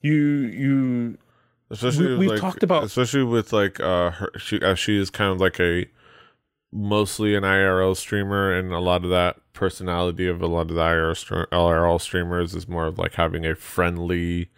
[0.00, 1.18] you you
[1.70, 5.10] especially We- we've like, talked about- especially with like uh her she as she is
[5.10, 5.86] kind of like a
[6.72, 10.80] mostly an IRL streamer and a lot of that personality of a lot of the
[10.82, 14.50] IRL, IRL streamers is more of like having a friendly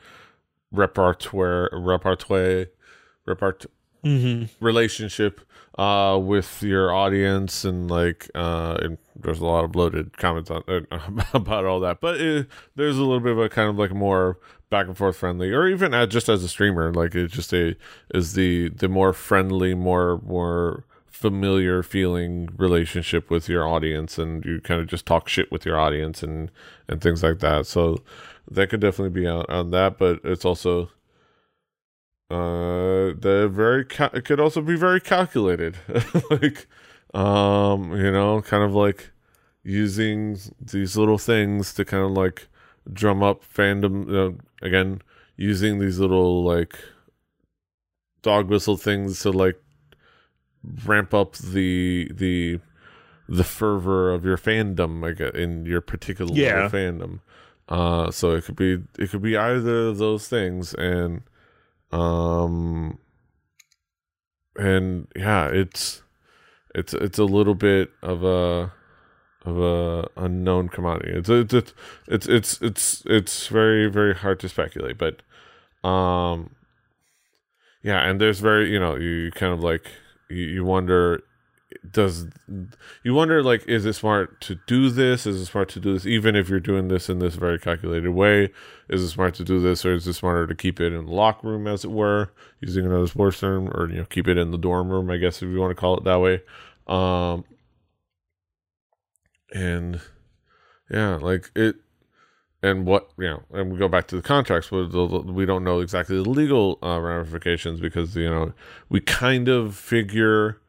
[0.73, 2.67] repertoire repertoire
[3.27, 3.67] repart
[4.05, 4.65] Mm-hmm.
[4.65, 5.41] relationship
[5.77, 10.63] uh with your audience and like uh and there's a lot of loaded comments on
[10.69, 10.81] uh,
[11.35, 12.47] about all that but it,
[12.77, 14.39] there's a little bit of a kind of like more
[14.71, 17.75] back and forth friendly or even as, just as a streamer like it just a
[18.15, 24.61] is the the more friendly more more familiar feeling relationship with your audience and you
[24.61, 26.53] kind of just talk shit with your audience and
[26.87, 27.99] and things like that so
[28.51, 30.91] that could definitely be on, on that but it's also
[32.31, 35.77] uh the very ca- it could also be very calculated
[36.31, 36.67] like
[37.15, 39.11] um you know kind of like
[39.63, 42.49] using these little things to kind of like
[42.93, 45.01] drum up fandom uh, again
[45.37, 46.79] using these little like
[48.23, 49.61] dog whistle things to like
[50.85, 52.61] ramp up the the
[53.29, 56.69] the fervor of your fandom like in your particular Yeah.
[56.69, 57.21] fandom
[57.69, 60.75] uh so it could be it could be either of those things.
[60.75, 61.23] And
[61.93, 62.99] um
[64.57, 66.03] and yeah it's
[66.75, 68.73] it's it's a little bit of a
[69.45, 71.13] of a unknown commodity.
[71.13, 71.73] It's it's it's
[72.09, 75.23] it's it's it's, it's very very hard to speculate but
[75.89, 76.55] um
[77.83, 79.87] yeah and there's very you know you kind of like
[80.29, 81.23] you, you wonder
[81.91, 82.27] does
[83.03, 85.27] you wonder like is it smart to do this?
[85.27, 88.11] Is it smart to do this even if you're doing this in this very calculated
[88.11, 88.51] way?
[88.89, 91.13] Is it smart to do this or is it smarter to keep it in the
[91.13, 94.51] locker room as it were using another sports term or you know keep it in
[94.51, 96.43] the dorm room i guess if you want to call it that way?
[96.87, 97.45] Um
[99.53, 100.01] and
[100.91, 101.77] yeah like it
[102.63, 104.89] and what you know and we go back to the contracts but
[105.27, 108.53] we don't know exactly the legal uh, ramifications because you know
[108.89, 110.61] we kind of figure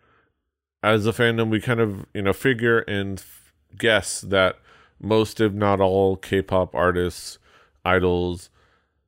[0.84, 4.58] as a fandom we kind of you know figure and f- guess that
[5.00, 7.38] most if not all k-pop artists
[7.86, 8.50] idols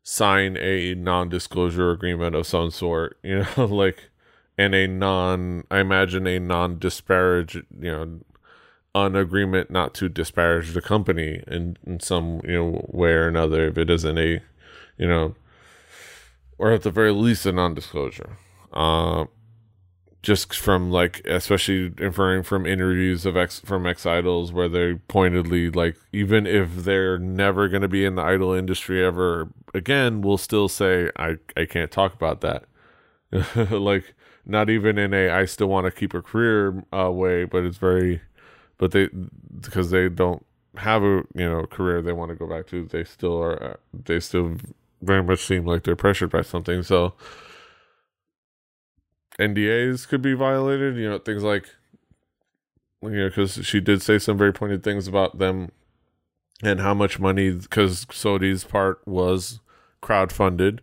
[0.04, 4.10] sign a non-disclosure agreement of some sort you know like
[4.58, 8.20] and a non i imagine a non-disparage you know
[8.94, 13.68] an agreement not to disparage the company in, in some you know way or another
[13.68, 14.42] if it isn't a
[14.98, 15.36] you know
[16.58, 18.38] or at the very least a non-disclosure.
[18.72, 19.26] Uh
[20.22, 25.70] just from like especially inferring from interviews of ex from ex idols where they pointedly
[25.72, 30.38] like even if they're never going to be in the idol industry ever again will
[30.38, 32.66] still say i i can't talk about that.
[33.72, 34.14] Like
[34.46, 37.78] not even in a i still want to keep a career uh, way but it's
[37.78, 38.22] very
[38.78, 39.08] but they
[39.62, 40.46] because they don't
[40.76, 43.76] have a you know career they want to go back to they still are uh,
[43.94, 44.56] they still
[45.02, 47.14] very much seem like they're pressured by something so
[49.40, 51.66] NDAs could be violated you know things like
[53.02, 55.72] you know because she did say some very pointed things about them
[56.64, 59.60] and how much money because Sori's part was
[60.04, 60.80] crowdfunded.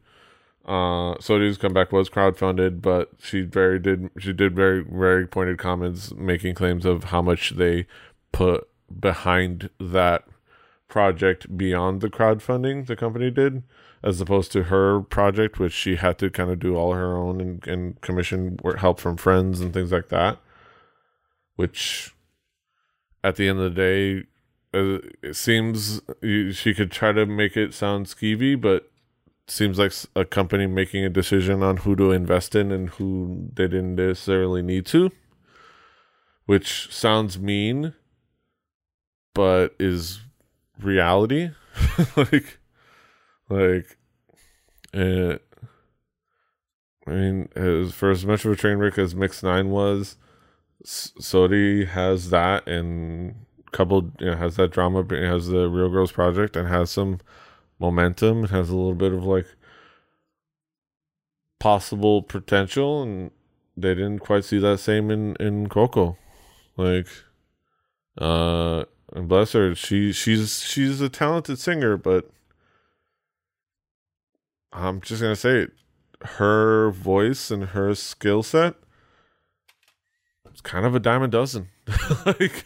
[0.65, 6.13] Uh Sori's comeback was crowdfunded but she very did she did very very pointed comments
[6.15, 7.87] making claims of how much they
[8.33, 8.69] put
[9.01, 10.25] behind that
[10.89, 13.63] project beyond the crowdfunding the company did
[14.03, 17.41] as opposed to her project which she had to kind of do all her own
[17.41, 20.39] and, and commission help from friends and things like that
[21.57, 22.15] which
[23.25, 24.27] at the end of the day
[24.75, 28.91] uh, it seems you, she could try to make it sound skeevy but
[29.51, 33.65] seems like a company making a decision on who to invest in and who they
[33.65, 35.11] didn't necessarily need to,
[36.47, 37.95] which sounds mean,
[39.35, 40.21] but is
[40.81, 41.51] reality.
[42.17, 42.59] like,
[43.49, 43.97] like,
[44.95, 45.39] uh,
[47.07, 50.17] I mean, as for as much of a train wreck as Mix Nine was,
[50.85, 56.13] Sori has that and coupled, you know, has that drama, it has the Real Girls
[56.13, 57.21] Project and has some
[57.79, 58.45] momentum.
[58.45, 59.47] It has a little bit of like
[61.59, 63.31] possible potential, and
[63.77, 66.17] they didn't quite see that same in in Coco.
[66.77, 67.09] Like,
[68.19, 72.31] uh, and bless her, she she's she's a talented singer, but
[74.73, 75.73] I'm just gonna say it.
[76.23, 78.75] Her voice and her skill set,
[80.51, 81.69] it's kind of a dime a dozen.
[82.27, 82.65] like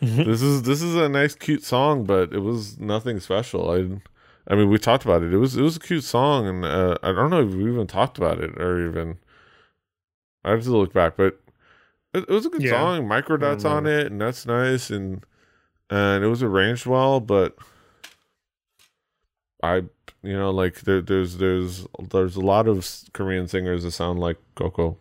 [0.00, 3.86] this is this is a nice cute song but it was nothing special i
[4.52, 6.96] i mean we talked about it it was it was a cute song and uh,
[7.04, 9.16] i don't know if we even talked about it or even
[10.44, 11.38] i have to look back but
[12.14, 12.70] it, it was a good Yeah.
[12.70, 15.24] song microdots on it and that's nice and
[15.88, 17.56] and it was arranged well but
[19.62, 19.82] i
[20.22, 24.36] you know like there, there's there's there's a lot of korean singers that sound like
[24.54, 24.96] coco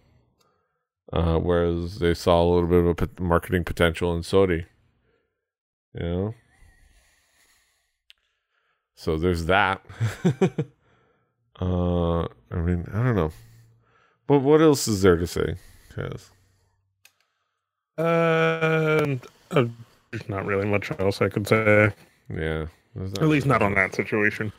[1.13, 4.65] uh, whereas they saw a little bit of a marketing potential in Sori.
[5.93, 6.33] You know?
[8.95, 9.85] So there's that.
[11.61, 13.31] uh, I mean, I don't know.
[14.27, 15.55] but what else is there to say?
[15.97, 16.31] Yes.
[17.97, 19.17] Uh,
[19.51, 19.65] uh,
[20.11, 21.91] there's not really much else I could say.
[22.33, 22.67] Yeah.
[22.95, 24.53] At least not on that situation.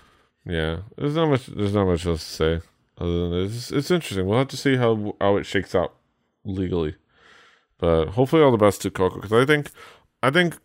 [0.45, 0.81] Yeah.
[0.97, 1.47] There's not much.
[1.47, 2.61] There's not much else to say
[2.99, 3.45] other than.
[3.47, 4.27] It's, it's interesting.
[4.27, 5.95] We'll have to see how how it shakes out
[6.45, 6.97] legally.
[7.79, 9.71] But hopefully, all the best to Coco because I think,
[10.23, 10.59] I think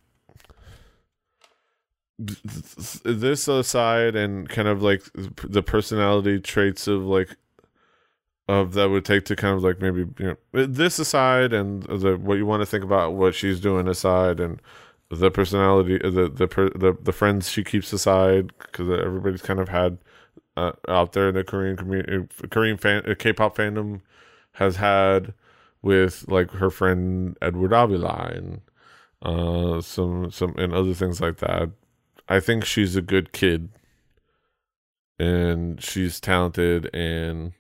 [2.20, 7.36] this aside and kind of like the personality traits of like
[8.48, 12.18] of that would take to kind of like maybe you know this aside and the
[12.18, 14.62] what you want to think about what she's doing aside and
[15.10, 19.98] the personality the the the, the friends she keeps aside because everybody's kind of had
[20.58, 24.02] uh, out there in the Korean community Korean fan uh, K-pop fandom
[24.54, 25.34] has had
[25.82, 28.62] with like her friend Edward Avila and
[29.22, 31.70] uh some some and other things like that.
[32.28, 33.70] I think she's a good kid.
[35.20, 37.54] And she's talented and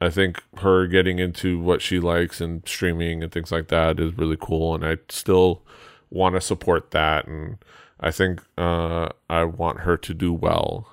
[0.00, 4.18] I think her getting into what she likes and streaming and things like that is
[4.18, 4.74] really cool.
[4.74, 5.62] And I still
[6.10, 7.58] want to support that and
[7.98, 10.92] I think uh, I want her to do well.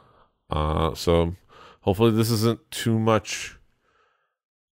[0.49, 1.35] Uh, so
[1.81, 3.57] hopefully this isn't too much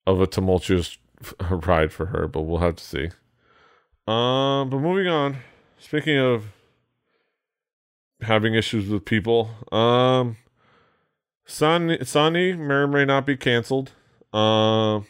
[0.05, 0.97] of a tumultuous
[1.49, 3.05] ride for her, but we'll have to see.
[4.07, 5.38] Um, but moving on.
[5.79, 6.45] Speaking of
[8.21, 9.49] having issues with people.
[9.71, 10.38] Um,
[11.45, 13.91] Sunny, Sunny may or may not be canceled.
[14.33, 15.01] Uh,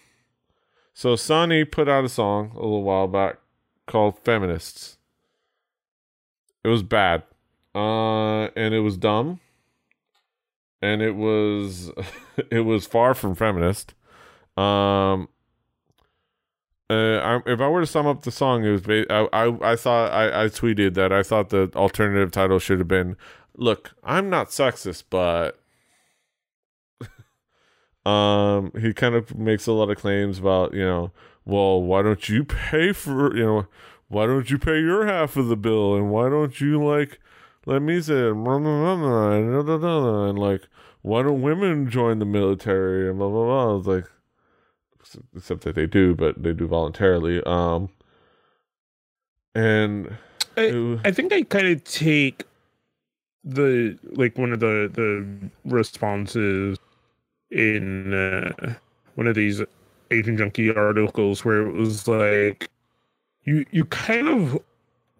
[0.93, 3.37] so Sunny put out a song a little while back
[3.85, 4.96] called "Feminists."
[6.67, 7.23] It was bad,
[7.73, 9.39] uh, and it was dumb,
[10.81, 11.91] and it was
[12.51, 13.93] it was far from feminist.
[14.57, 15.29] Um,
[16.89, 19.75] uh, I, if I were to sum up the song, it was I, I I
[19.77, 23.15] thought I, I tweeted that I thought the alternative title should have been,
[23.55, 25.61] "Look, I'm not sexist, but."
[28.05, 31.11] um, he kind of makes a lot of claims about you know,
[31.45, 33.67] well, why don't you pay for you know,
[34.07, 37.19] why don't you pay your half of the bill, and why don't you like
[37.65, 38.45] let me say and
[40.39, 40.67] like
[41.01, 43.71] why don't women join the military and blah blah blah.
[43.71, 44.05] I was like
[45.35, 47.41] except that they do, but they do voluntarily.
[47.45, 47.89] Um,
[49.55, 50.15] and
[50.55, 52.43] I, I think I kind of take
[53.43, 56.77] the like one of the the responses
[57.51, 58.75] in uh,
[59.15, 59.61] one of these
[60.11, 62.69] Asian Junkie articles where it was like
[63.47, 64.59] you you kind of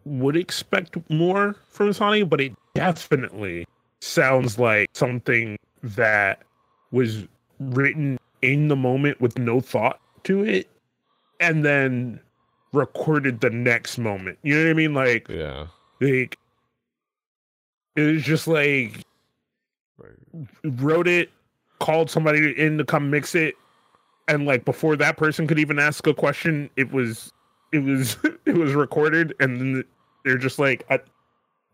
[0.06, 3.66] would expect more from Sunny, but it definitely
[4.02, 6.44] sounds like something that
[6.92, 7.26] was
[7.60, 10.70] written in the moment with no thought to it
[11.40, 12.20] and then
[12.74, 14.38] recorded the next moment.
[14.44, 14.94] You know what I mean?
[14.94, 15.68] Like, yeah,
[16.02, 16.38] like
[17.96, 19.04] it was just like
[20.64, 21.32] wrote it,
[21.80, 23.56] called somebody in to come mix it,
[24.28, 27.32] and like before that person could even ask a question, it was
[27.72, 29.84] it was it was recorded, and then
[30.24, 31.00] they're just like, I,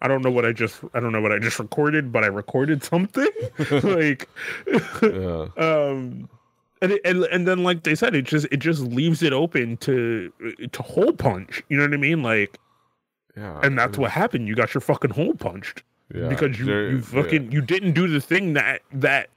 [0.02, 2.28] I don't know what I just I don't know what I just recorded, but I
[2.28, 3.30] recorded something
[3.84, 4.30] like,
[5.02, 5.48] yeah.
[5.58, 6.30] um
[6.82, 9.78] and, it, and and then like they said, it just it just leaves it open
[9.78, 10.32] to
[10.72, 11.64] to hole punch.
[11.70, 12.22] You know what I mean?
[12.22, 12.60] Like,
[13.38, 13.60] yeah.
[13.64, 14.50] And that's what happened.
[14.50, 15.84] You got your fucking hole punched.
[16.14, 17.52] Yeah, because you you fucking yeah.
[17.52, 19.30] you didn't do the thing that that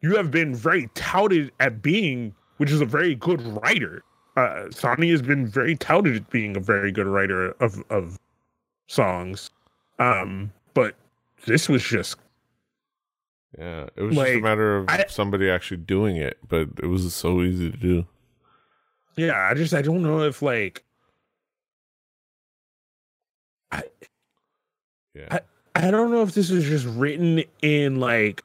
[0.00, 4.04] you have been very touted at being, which is a very good writer.
[4.38, 8.20] Uh, Sunny has been very touted at being a very good writer of of
[8.86, 9.50] songs.
[9.98, 10.94] Um, but
[11.46, 12.16] this was just
[13.58, 16.86] yeah, it was like, just a matter of I, somebody actually doing it, but it
[16.86, 18.06] was so easy to do.
[19.16, 20.84] Yeah, I just I don't know if like
[23.72, 23.82] I
[25.16, 25.26] yeah.
[25.32, 25.40] I,
[25.74, 28.44] I don't know if this is just written in like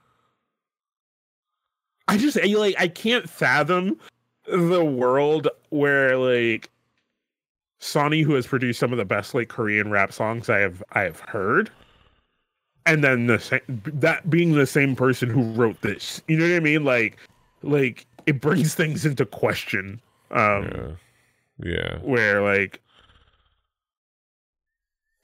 [2.07, 3.99] I just like I can't fathom
[4.45, 6.69] the world where like
[7.79, 11.01] Sunny, who has produced some of the best like Korean rap songs I have I
[11.01, 11.69] have heard,
[12.85, 16.55] and then the same that being the same person who wrote this you know what
[16.55, 16.83] i mean?
[16.83, 17.17] Like
[17.61, 20.97] like it brings things into question um
[21.59, 21.97] yeah, yeah.
[21.99, 22.81] where like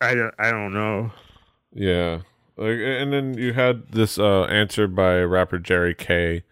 [0.02, 1.12] i don't i don't know.
[1.74, 2.22] Yeah.
[2.58, 6.44] Like and then you had this uh answer by rapper jerry k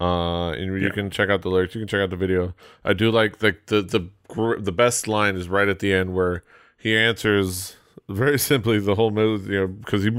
[0.00, 0.90] uh and you yeah.
[0.90, 3.56] can check out the lyrics you can check out the video i do like the
[3.66, 6.42] the the, the best line is right at the end where
[6.76, 7.76] he answers
[8.08, 10.10] very simply the whole you know because he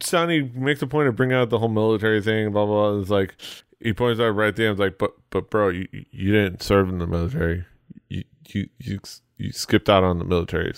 [0.00, 3.00] Sunny makes a point of bringing out the whole military thing blah blah, blah.
[3.00, 3.34] it's like
[3.80, 6.98] he points out right there it's like but but bro you you didn't serve in
[6.98, 7.64] the military
[8.08, 9.00] you you you,
[9.36, 10.72] you skipped out on the military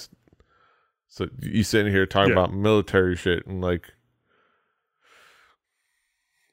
[1.08, 2.42] so you sitting here talking yeah.
[2.42, 3.92] about military shit and like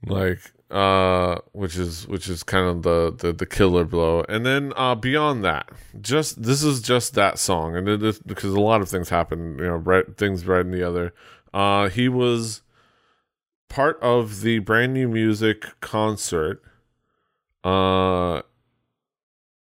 [0.05, 0.39] like
[0.73, 4.25] uh, which is which is kind of the, the the killer blow.
[4.27, 5.69] And then uh, beyond that,
[6.01, 9.59] just this is just that song, and it is, because a lot of things happen,
[9.59, 11.13] you know, right things right in the other.
[11.53, 12.63] Uh, he was
[13.69, 16.63] part of the brand new music concert,
[17.63, 18.41] uh,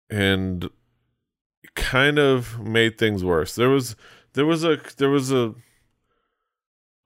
[0.09, 0.69] and
[1.75, 3.55] kind of made things worse.
[3.55, 3.97] There was
[4.33, 5.53] there was a there was a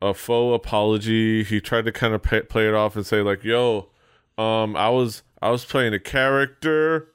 [0.02, 1.44] a faux apology.
[1.44, 3.90] He tried to kind of pay, play it off and say like, "Yo,
[4.38, 7.10] um, I was I was playing a character.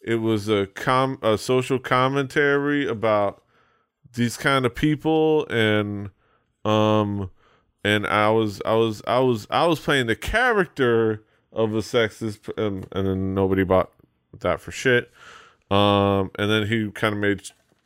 [0.00, 3.42] It was a com a social commentary about
[4.14, 6.10] these kind of people, and
[6.64, 7.30] um,
[7.84, 12.50] and I was I was I was I was playing the character of a sexist,
[12.56, 13.92] and, and then nobody bought
[14.40, 15.10] that for shit.
[15.70, 17.42] Um, and then he kind of made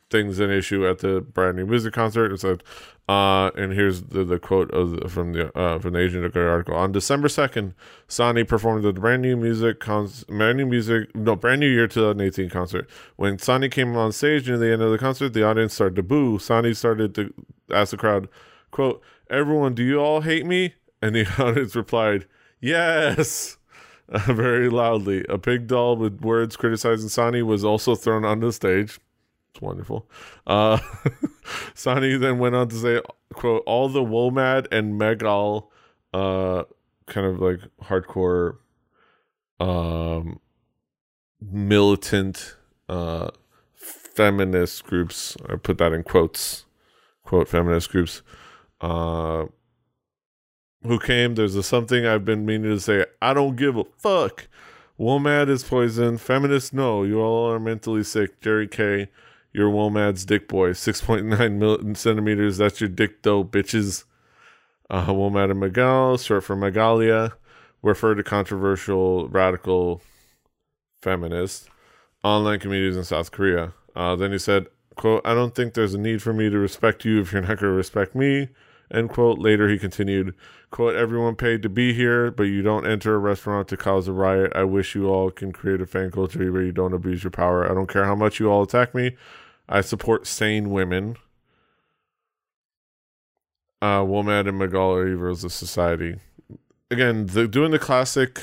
[0.09, 2.63] things an issue at the brand new music concert and said,
[3.09, 6.75] uh, and here's the, the quote the, from the uh, from the Asian Decade article.
[6.75, 7.73] On December second,
[8.07, 12.89] Sonny performed the brand new music brand new music no brand new year 2018 concert.
[13.17, 16.03] When Sonny came on stage near the end of the concert, the audience started to
[16.03, 16.39] boo.
[16.39, 17.33] Sonny started to
[17.69, 18.29] ask the crowd,
[18.71, 22.25] "quote Everyone, do you all hate me?" And the audience replied,
[22.59, 23.57] "Yes."
[24.09, 25.25] Uh, very loudly.
[25.29, 28.99] A pig doll with words criticizing Sonny was also thrown on the stage.
[29.51, 30.09] It's wonderful.
[30.45, 30.77] Uh,
[31.73, 33.01] Sonny then went on to say,
[33.33, 35.67] "quote All the WOMAD and Megal,
[36.13, 36.63] uh,
[37.07, 38.57] kind of like hardcore,
[39.59, 40.39] um,
[41.41, 42.55] militant,
[42.89, 43.29] uh,
[43.75, 45.35] feminist groups.
[45.49, 46.65] I put that in quotes,
[47.23, 48.21] quote feminist groups,
[48.81, 49.45] uh."
[50.85, 51.35] Who came?
[51.35, 53.05] There's a something I've been meaning to say.
[53.21, 54.49] I don't give a fuck.
[54.99, 56.17] WOMAD is poison.
[56.17, 57.03] Feminists, no.
[57.03, 58.41] You all are mentally sick.
[58.41, 59.09] Jerry K.
[59.53, 60.71] Your WOMAD's dick boy.
[60.71, 62.57] 6.9 mil- centimeters.
[62.57, 64.03] That's your dick dough, bitches.
[64.89, 67.33] Uh, WOMAD and Megal, short for Megalia,
[67.81, 70.01] refer to controversial, radical
[71.01, 71.69] feminist
[72.23, 73.73] online communities in South Korea.
[73.95, 77.05] Uh, then he said, quote, I don't think there's a need for me to respect
[77.05, 78.49] you if you're not going to respect me.
[78.91, 79.39] End quote.
[79.39, 80.35] Later, he continued,
[80.69, 84.11] quote, everyone paid to be here, but you don't enter a restaurant to cause a
[84.13, 84.51] riot.
[84.55, 87.69] I wish you all can create a fan culture where you don't abuse your power.
[87.69, 89.15] I don't care how much you all attack me.
[89.67, 91.17] I support sane women.
[93.81, 96.19] Uh, WOMAD and Megal are of society.
[96.89, 98.41] Again, the, doing the classic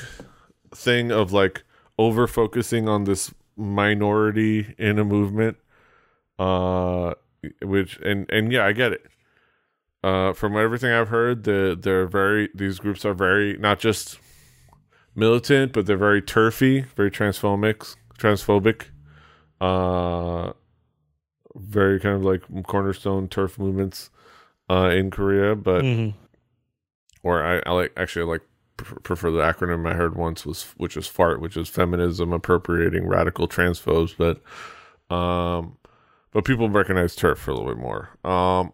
[0.73, 1.63] thing of like
[1.97, 5.57] over focusing on this minority in a movement.
[6.37, 7.13] Uh,
[7.61, 9.05] which and and yeah, I get it.
[10.03, 14.19] Uh, from everything I've heard, the they're very these groups are very not just
[15.15, 18.87] militant, but they're very turfy, very transphobic, transphobic.
[19.59, 20.53] Uh,
[21.55, 24.09] very kind of like cornerstone turf movements
[24.69, 26.13] uh, in Korea, but Mhm.
[27.23, 28.41] or I, I like actually I like
[28.77, 33.47] prefer the acronym I heard once was which was FART, which is feminism appropriating radical
[33.47, 34.41] transphobes, but
[35.15, 35.77] um,
[36.31, 38.09] but people recognize turf for a little bit more.
[38.23, 38.71] Um,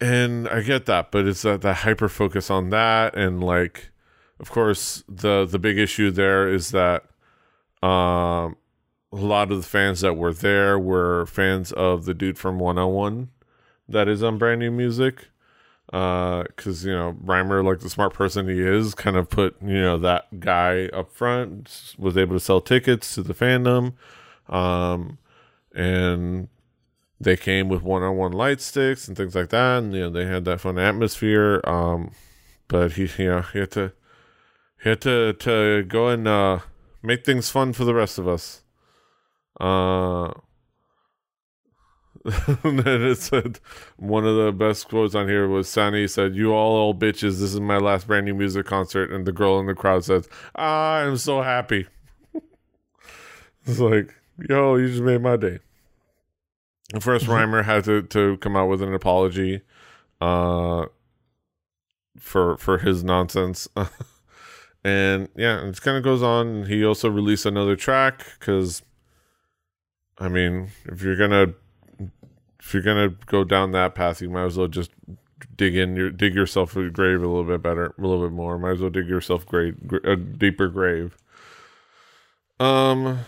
[0.00, 3.90] and I get that, but it's that that hyper focus on that, and like,
[4.38, 7.04] of course, the the big issue there is that
[7.82, 8.56] um,
[9.12, 12.76] a lot of the fans that were there were fans of the dude from One
[12.76, 13.30] Hundred One,
[13.88, 15.28] that is on brand new music.
[15.86, 19.96] Because you know, Rhymer, like the smart person he is, kind of put you know
[19.98, 23.94] that guy up front, was able to sell tickets to the fandom,
[24.52, 25.16] um,
[25.74, 26.48] and
[27.20, 30.44] they came with one-on-one light sticks and things like that and you know they had
[30.44, 32.12] that fun atmosphere um
[32.68, 33.92] but he you know he had to
[34.82, 36.60] he had to to go and uh
[37.02, 38.62] make things fun for the rest of us
[39.60, 40.32] uh
[42.24, 43.60] and then it said
[43.96, 47.54] one of the best quotes on here was Sunny said, "You all old bitches, this
[47.54, 50.96] is my last brand new music concert." And the girl in the crowd says, "Ah,
[50.96, 51.86] I'm so happy."
[53.64, 54.14] it's like,
[54.48, 55.60] yo, you just made my day.
[56.92, 59.60] The 1st Rhymer had to, to come out with an apology
[60.20, 60.86] uh
[62.18, 63.68] for for his nonsense.
[64.84, 66.64] and yeah, it kind of goes on.
[66.64, 68.82] He also released another track because
[70.18, 71.54] I mean, if you're gonna
[72.60, 74.90] if you're gonna go down that path, you might as well just
[75.56, 78.58] dig in your dig yourself a grave a little bit better, a little bit more.
[78.58, 81.16] Might as well dig yourself grave, a deeper grave.
[82.60, 83.20] Um,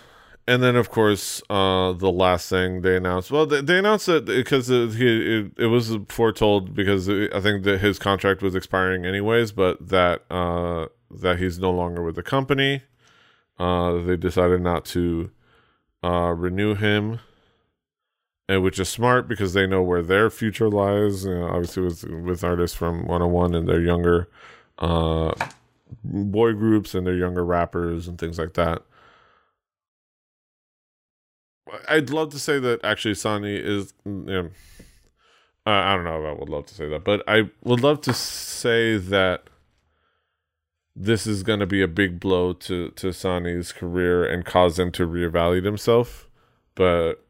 [0.48, 3.30] and then of course, uh, the last thing they announced.
[3.30, 7.62] Well, they, they announced it because it, he it, it was foretold because I think
[7.64, 12.22] that his contract was expiring anyways, but that uh that he's no longer with the
[12.22, 12.82] company.
[13.58, 15.30] Uh, they decided not to
[16.02, 17.20] uh renew him
[18.50, 21.24] and which is smart because they know where their future lies.
[21.24, 24.28] You know, obviously, with with artists from 101 and they're younger,
[24.78, 25.32] uh,
[26.02, 28.82] boy groups and their younger rappers and things like that.
[31.88, 33.94] I'd love to say that actually Sonny is.
[34.04, 34.50] You know,
[35.64, 38.12] I don't know if I would love to say that, but I would love to
[38.12, 39.44] say that
[41.02, 44.78] this is going to be a big blow to to San E's career and cause
[44.78, 46.28] him to reevaluate himself.
[46.74, 47.24] But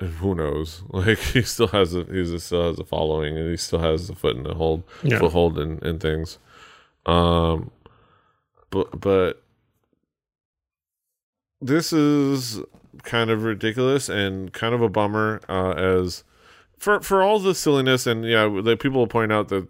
[0.00, 0.82] who knows?
[0.90, 4.14] Like he still has a he still has a following and he still has a
[4.14, 5.18] foot in the hold Yeah.
[5.20, 6.38] foothold in, in things.
[7.06, 7.70] Um,
[8.70, 9.42] but but
[11.60, 12.60] this is
[13.02, 15.40] kind of ridiculous and kind of a bummer.
[15.48, 16.24] Uh, as
[16.76, 19.68] for for all the silliness and yeah, the people will point out that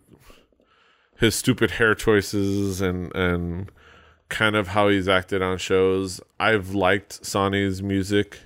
[1.19, 3.71] his stupid hair choices and and
[4.29, 6.21] kind of how he's acted on shows.
[6.41, 8.41] I've liked San E's music.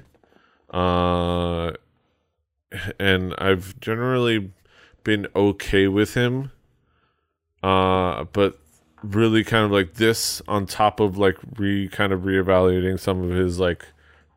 [0.70, 1.72] Uh
[3.00, 4.52] and I've generally
[5.02, 6.50] been okay with him.
[7.62, 8.58] Uh but
[9.02, 13.30] really kind of like this on top of like re kind of reevaluating some of
[13.30, 13.86] his like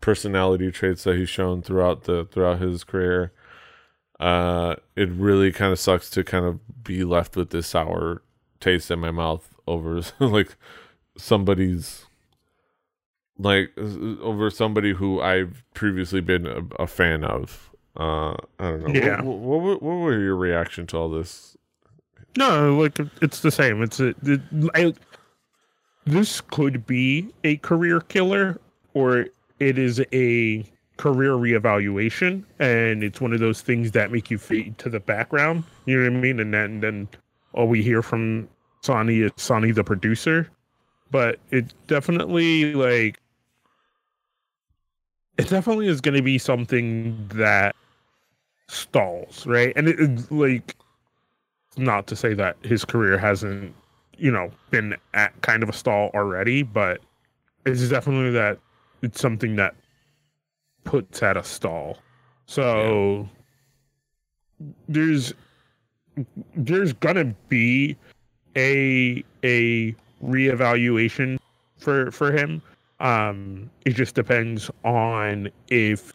[0.02, 3.32] personality traits that he's shown throughout the throughout his career.
[4.22, 8.22] Uh it really kind of sucks to kind of be left with this sour
[8.60, 10.56] taste in my mouth over like
[11.18, 12.06] somebody's
[13.38, 13.72] like
[14.22, 17.72] over somebody who I've previously been a, a fan of.
[17.98, 18.94] Uh, I don't know.
[18.94, 19.22] Yeah.
[19.22, 21.58] What, what, what, what were your reaction to all this?
[22.38, 23.82] No, like it's the same.
[23.82, 24.42] It's a, it,
[24.74, 24.94] I,
[26.06, 28.60] this could be a career killer,
[28.94, 29.26] or
[29.60, 30.64] it is a
[31.02, 35.64] career reevaluation, and it's one of those things that make you fade to the background.
[35.88, 36.40] You know what I mean?
[36.40, 37.08] And then then
[37.54, 38.48] all we hear from
[38.84, 40.48] Sonny is Sonny the producer,
[41.10, 43.20] but it definitely like
[45.40, 47.76] it definitely is going to be something that
[48.70, 49.74] stalls, right?
[49.76, 50.76] And it, it like
[51.78, 53.74] not to say that his career hasn't,
[54.18, 57.02] you know, been at kind of a stall already, but
[57.66, 58.60] it's definitely that
[59.02, 59.74] it's something that
[60.84, 61.98] puts at a stall.
[62.46, 63.30] So
[64.88, 65.34] there's
[66.56, 67.96] there's gonna be
[68.56, 71.40] a a reevaluation
[71.78, 72.62] for for him.
[73.00, 76.14] Um, it just depends on if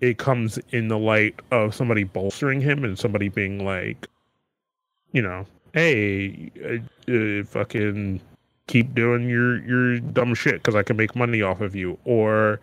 [0.00, 4.06] it comes in the light of somebody bolstering him and somebody being like,
[5.12, 8.20] you know, hey, uh, uh, fucking
[8.66, 12.60] keep doing your your dumb shit because I can make money off of you, or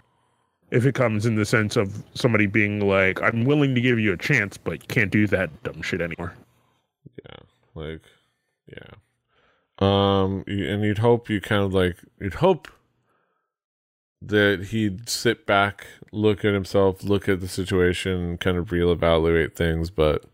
[0.72, 4.14] if it comes in the sense of somebody being like, I'm willing to give you
[4.14, 6.34] a chance, but can't do that dumb shit anymore.
[7.26, 7.38] Yeah,
[7.76, 8.02] like,
[8.68, 8.92] yeah.
[9.80, 12.68] Um, and you'd hope you kind of like you'd hope
[14.22, 19.90] that he'd sit back, look at himself, look at the situation, kind of reevaluate things,
[19.90, 20.26] but.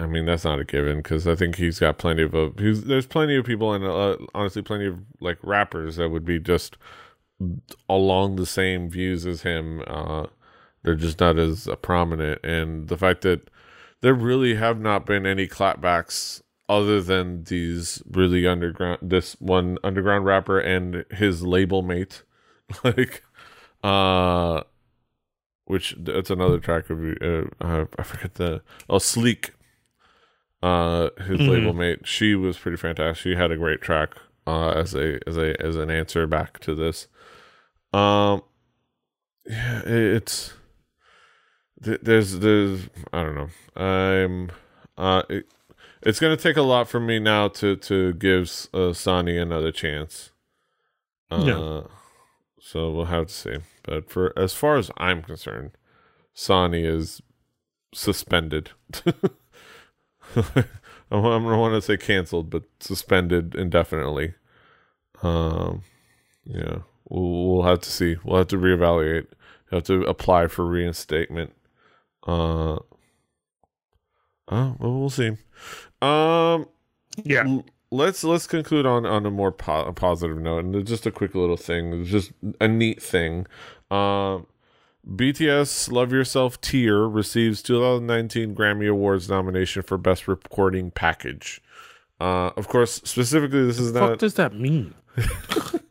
[0.00, 2.84] I mean that's not a given because I think he's got plenty of uh, he's,
[2.84, 6.78] there's plenty of people and uh, honestly plenty of like rappers that would be just
[7.88, 9.82] along the same views as him.
[9.86, 10.26] Uh,
[10.82, 13.48] they're just not as uh, prominent, and the fact that
[14.00, 20.24] there really have not been any clapbacks other than these really underground this one underground
[20.24, 22.22] rapper and his label mate,
[22.84, 23.22] like,
[23.84, 24.62] uh,
[25.66, 26.98] which that's another track of
[27.60, 29.50] uh, I forget the oh Sleeq.
[30.62, 31.48] Uh, his Mhm.
[31.48, 33.20] label mate, she was pretty fantastic.
[33.22, 34.14] She had a great track
[34.46, 37.08] uh, as a as a as an answer back to this.
[37.92, 38.42] Um,
[39.46, 40.54] yeah, it's
[41.78, 43.82] there's there's I don't know.
[43.82, 44.50] I'm
[44.96, 45.46] uh, it,
[46.02, 50.30] it's gonna take a lot for me now to to give uh, Sonny another chance.
[51.30, 51.82] Uh, Yeah.
[52.60, 53.56] So we'll have to see.
[53.82, 55.72] But for as far as I'm concerned,
[56.34, 57.22] Sonny is
[57.94, 58.70] suspended.
[60.36, 60.64] I
[61.10, 64.34] don't want to say canceled, but suspended indefinitely.
[65.22, 65.82] Um,
[66.44, 68.16] yeah, we'll, we'll have to see.
[68.24, 69.26] We'll have to reevaluate.
[69.70, 71.54] Have to apply for reinstatement.
[72.26, 72.74] Uh,
[74.48, 75.36] uh well, we'll see.
[76.00, 76.66] Um,
[77.24, 77.44] Yeah.
[77.46, 81.10] l- let's let's conclude on on a more po- a positive note, and just a
[81.10, 82.04] quick little thing.
[82.04, 83.46] Just a neat thing.
[83.90, 84.46] Um,
[85.08, 91.60] BTS "Love Yourself" Tear receives 2019 Grammy Awards nomination for Best Recording Package.
[92.20, 94.10] Uh, of course, specifically, this is What not.
[94.10, 94.94] What does that mean?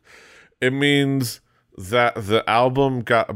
[0.62, 1.40] It means
[1.76, 3.34] that the album got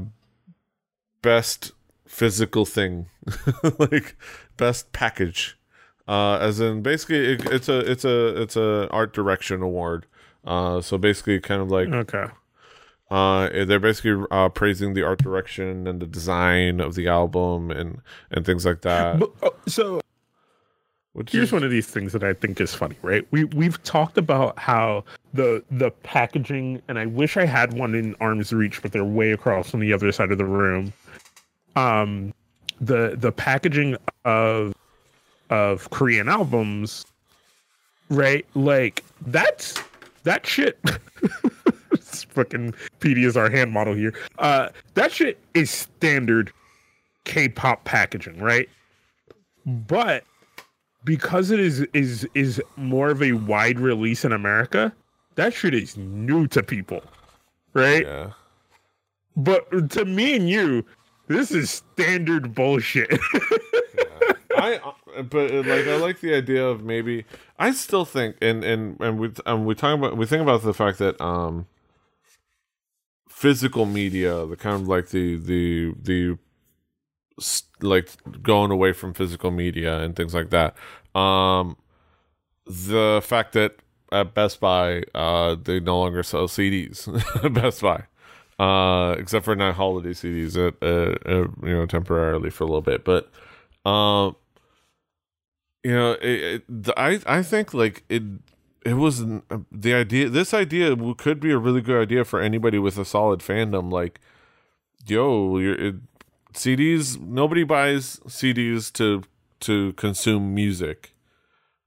[1.23, 1.73] best
[2.07, 3.07] physical thing,
[3.79, 4.17] like
[4.57, 5.59] best package.
[6.09, 10.07] Uh, as in, basically, it, it's a it's a it's a art direction award.
[10.45, 12.27] Uh, so basically, kind of like Okay.
[13.11, 18.01] uh, they're basically uh, praising the art direction and the design of the album and
[18.31, 19.19] and things like that.
[19.19, 20.01] But, uh, so
[21.17, 23.27] Which Here's is, one of these things that I think is funny, right?
[23.31, 25.03] We we've talked about how
[25.33, 29.33] the the packaging, and I wish I had one in arm's reach, but they're way
[29.33, 30.93] across on the other side of the room.
[31.75, 32.35] Um,
[32.83, 34.75] the the packaging of
[35.49, 37.07] of Korean albums,
[38.11, 38.45] right?
[38.55, 39.83] Like that's
[40.25, 40.79] that shit.
[41.93, 44.13] It's fucking PD is our hand model here.
[44.39, 46.53] Uh, that shit is standard
[47.25, 48.69] K-pop packaging, right?
[49.65, 50.25] But
[51.07, 54.93] because it is is is more of a wide release in America,
[55.37, 57.01] that shit is new to people,
[57.73, 58.05] right?
[58.05, 58.33] yeah.
[59.37, 60.85] But to me and you,
[61.29, 63.11] this is standard bullshit.
[64.57, 64.81] I
[65.17, 67.25] uh, but uh, like I like the idea of maybe
[67.59, 70.75] I still think and and and we um, we talk about we think about the
[70.75, 71.67] fact that um
[73.29, 76.39] physical media the kind of like the the the
[77.81, 78.11] like
[78.43, 80.77] going away from physical media and things like that.
[81.19, 81.77] Um
[82.67, 83.77] the fact that
[84.13, 87.07] at Best Buy uh they no longer sell CDs
[87.55, 88.05] Best Buy
[88.59, 92.83] uh except for not holiday CDs at uh, uh, you know temporarily for a little
[92.83, 93.05] bit.
[93.05, 93.31] But
[93.89, 94.37] um
[95.87, 98.23] you know it, it, i i think like it
[98.85, 102.79] it was an, the idea this idea could be a really good idea for anybody
[102.79, 104.21] with a solid fandom like
[105.07, 105.95] yo you're, it,
[106.57, 109.23] cds nobody buys cds to
[109.61, 111.13] to consume music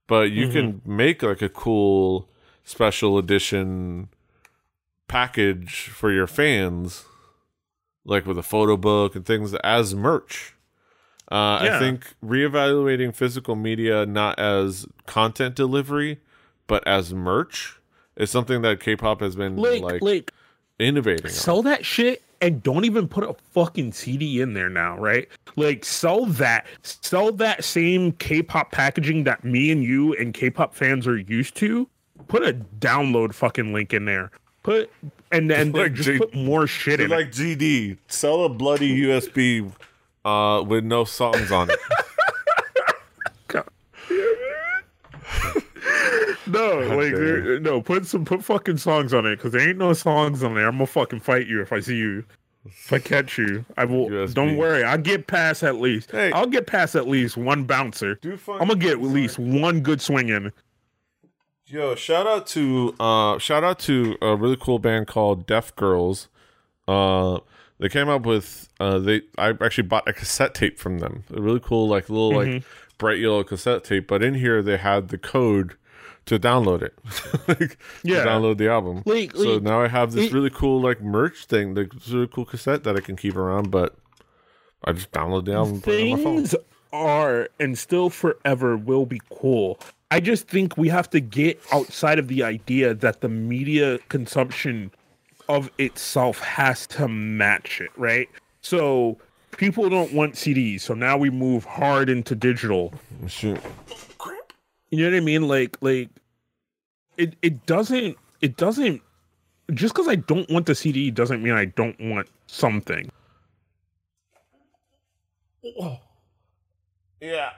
[0.07, 2.29] but you can make like a cool
[2.63, 4.07] special edition
[5.07, 7.05] package for your fans
[8.05, 10.53] like with a photo book and things as merch
[11.31, 11.79] uh, I Yeah.
[11.79, 16.21] think reevaluating physical media not as content delivery,
[16.65, 17.77] but as merch
[18.17, 20.33] is something that K-pop has been like, like, like
[20.79, 21.31] innovating on.
[21.31, 25.27] sell that shit and don't even put a fucking CD in there now, right?
[25.55, 31.05] Like sell that, sell that same K-pop packaging that me and you and K-pop fans
[31.07, 31.87] are used to.
[32.27, 34.31] Put a download fucking link in there.
[34.63, 34.91] Put
[35.31, 37.15] and and Like just J- put more shit in it.
[37.15, 39.71] like GD, sell a bloody USB
[40.25, 41.79] uh, with no songs on it.
[46.49, 49.93] No, like there- no, put some put fucking songs on it because there ain't no
[49.93, 50.67] songs on there.
[50.67, 52.23] I'm gonna fucking fight you if I see you.
[52.65, 54.09] If I catch you, I will.
[54.09, 54.33] USB.
[54.33, 56.11] Don't worry, I'll get past at least.
[56.11, 56.31] Hey.
[56.33, 58.19] I'll get past at least one bouncer.
[58.23, 60.51] I'm gonna get at least one good swing in.
[61.65, 66.27] Yo, shout out to uh shout out to a really cool band called Deaf Girls.
[66.87, 67.39] Uh
[67.79, 71.23] they came up with uh they I actually bought a cassette tape from them.
[71.33, 72.63] A really cool like little like
[72.97, 75.75] bright yellow cassette tape, but in here they had the code
[76.29, 76.97] to download it.
[77.47, 78.25] like, Yeah.
[78.25, 79.03] Download the album.
[79.05, 82.09] Like- so like, now I have this it- really cool like merch thing, like this
[82.09, 83.95] really cool cassette that I can keep around, but
[84.85, 86.35] I just download the album and put it on my phone.
[86.37, 86.55] Things
[86.93, 89.79] are and still forever will be cool.
[90.11, 94.91] I just think we have to get outside of the idea that the media consumption
[95.47, 98.27] of itself has to match it, right?
[98.61, 99.17] So
[99.57, 102.91] people don't want CDs, so now we move hard into digital.
[103.27, 103.59] Shoot.
[104.91, 105.47] You know what I mean?
[105.47, 106.09] Like like
[107.17, 109.01] it it doesn't it doesn't
[109.73, 113.11] just because I don't want the CD doesn't mean I don't want something.
[117.21, 117.49] Yeah.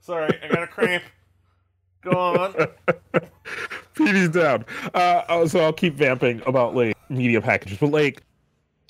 [0.00, 1.04] Sorry, I got a cramp.
[2.02, 2.54] Go on.
[3.94, 4.64] PD's down.
[4.94, 8.22] Uh, uh, so I'll keep vamping about like media packages, but like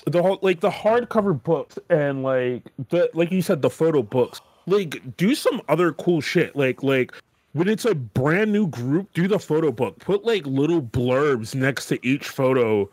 [0.05, 4.41] the whole like the hardcover books and like the like you said the photo books.
[4.67, 6.55] Like do some other cool shit.
[6.55, 7.13] Like like
[7.53, 9.97] when it's a brand new group, do the photo book.
[9.99, 12.89] Put like little blurbs next to each photo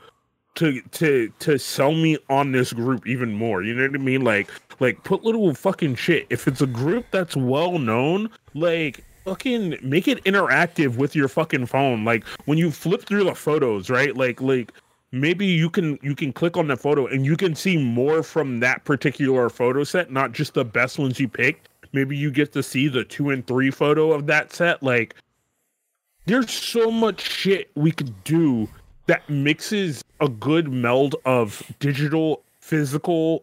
[0.54, 3.62] to to to sell me on this group even more.
[3.62, 4.22] You know what I mean?
[4.22, 4.48] Like
[4.80, 6.26] like put little fucking shit.
[6.30, 11.66] If it's a group that's well known, like fucking make it interactive with your fucking
[11.66, 12.04] phone.
[12.04, 14.16] Like when you flip through the photos, right?
[14.16, 14.72] Like like
[15.14, 18.60] maybe you can you can click on the photo and you can see more from
[18.60, 21.68] that particular photo set, not just the best ones you picked.
[21.92, 24.82] Maybe you get to see the two and three photo of that set.
[24.82, 25.14] Like
[26.26, 28.68] there's so much shit we could do
[29.06, 33.42] that mixes a good meld of digital, physical,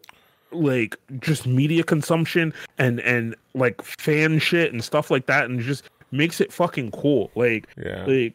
[0.50, 5.84] like just media consumption and and like fan shit and stuff like that, and just
[6.10, 7.30] makes it fucking cool.
[7.34, 8.04] Like, Yeah.
[8.04, 8.34] like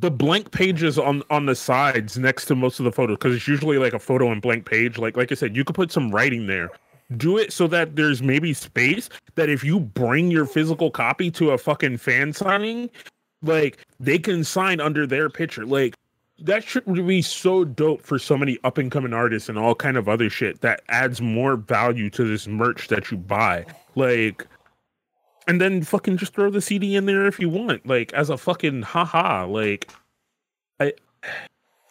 [0.00, 3.48] the blank pages on on the sides next to most of the photos because it's
[3.48, 4.98] usually like a photo and blank page.
[4.98, 6.70] Like like I said, you could put some writing there.
[7.16, 11.50] Do it so that there's maybe space that if you bring your physical copy to
[11.50, 12.90] a fucking fan signing,
[13.42, 15.64] like they can sign under their picture.
[15.64, 15.94] Like
[16.40, 19.96] that should be so dope for so many up and coming artists and all kind
[19.96, 23.64] of other shit that adds more value to this merch that you buy.
[23.94, 24.46] Like
[25.46, 28.36] and then fucking just throw the CD in there if you want, like as a
[28.36, 29.46] fucking haha.
[29.46, 29.90] Like,
[30.80, 30.92] I,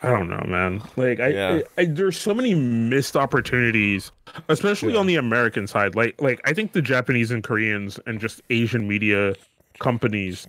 [0.03, 0.81] I don't know, man.
[0.97, 1.61] Like, I, Yeah.
[1.77, 4.11] I, I there's so many missed opportunities,
[4.49, 4.99] especially Yeah.
[4.99, 5.95] on the American side.
[5.95, 9.35] Like, like I think the Japanese and Koreans and just Asian media
[9.79, 10.47] companies,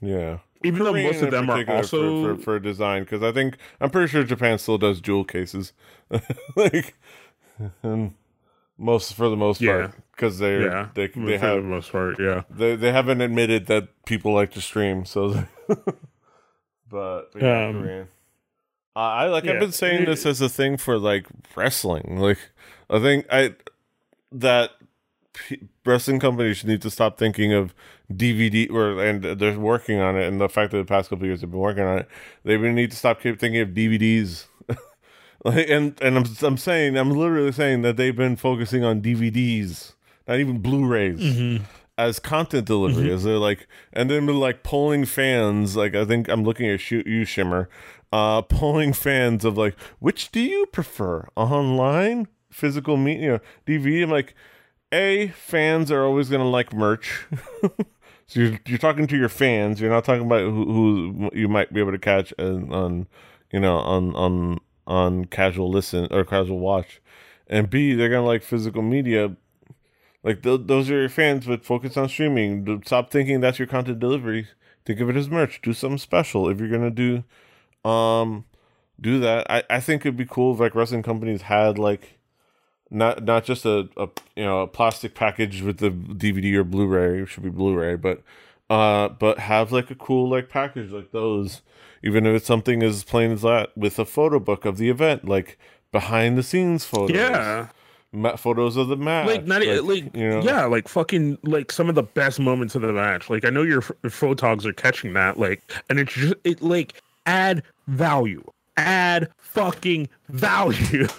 [0.00, 0.38] Yeah.
[0.64, 3.90] even though most of them are also for, for, for design because I think I'm
[3.90, 5.72] pretty sure Japan still does jewel cases,
[6.56, 6.94] like,
[8.78, 9.72] most for the most Yeah.
[9.86, 12.42] part because they're yeah, they for they have the most part, yeah.
[12.50, 15.44] they they haven't admitted that people like to stream so.
[15.68, 15.92] but,
[16.88, 18.08] but yeah, Um.
[18.94, 22.18] Uh, I like I've been saying this as a thing for like wrestling.
[22.18, 22.38] Like
[22.88, 23.54] I think I
[24.32, 24.70] that
[25.34, 27.74] p- wrestling companies need to stop thinking of
[28.10, 30.26] DVD or and they're working on it.
[30.26, 32.08] And the fact that the past couple of years have been working on it,
[32.42, 34.46] they need to stop keep thinking of DVDs.
[35.44, 39.92] Like, and and I'm I'm saying I'm literally saying that they've been focusing on DVDs,
[40.26, 41.64] not even Blu-rays Mm-hmm.
[41.98, 43.12] as content delivery.
[43.12, 47.06] As they're like and then like polling fans like i think i'm looking at shoot
[47.06, 47.68] you shimmer
[48.12, 54.34] uh polling fans of like which do you prefer online physical media dvd i'm like
[54.92, 57.26] a fans are always gonna like merch.
[58.28, 59.80] So you're, you're talking to your fans.
[59.80, 63.06] You're not talking about who, who you might be able to catch on, on
[63.52, 67.00] you know on on on casual listen or casual watch
[67.46, 69.36] and b they're gonna like physical media
[70.26, 72.82] like th- those are your fans, but focus on streaming.
[72.84, 74.48] Stop thinking that's your content delivery.
[74.84, 75.62] Think of it as merch.
[75.62, 77.22] Do something special if you're gonna do,
[77.88, 78.44] um,
[79.00, 79.48] do that.
[79.48, 82.18] I, I think it'd be cool if like wrestling companies had like,
[82.90, 87.22] not not just a, a you know a plastic package with the DVD or Blu-ray.
[87.22, 88.24] It should be Blu-ray, but
[88.68, 91.62] uh, but have like a cool like package like those.
[92.06, 95.24] Even if it's something as plain as that, with a photo book of the event,
[95.26, 95.58] like
[95.92, 97.68] behind the scenes photos Yeah,
[98.12, 99.26] ma- photos of the match.
[99.26, 102.74] like not e- like, you know, yeah, like fucking like some of the best moments
[102.74, 103.28] of the match.
[103.28, 105.38] Like I know your, your photogs are catching that.
[105.38, 108.44] Like, and it's just it like add value,
[108.76, 111.06] add fucking value.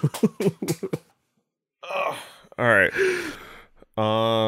[2.60, 2.92] All right.
[3.98, 4.02] Uh,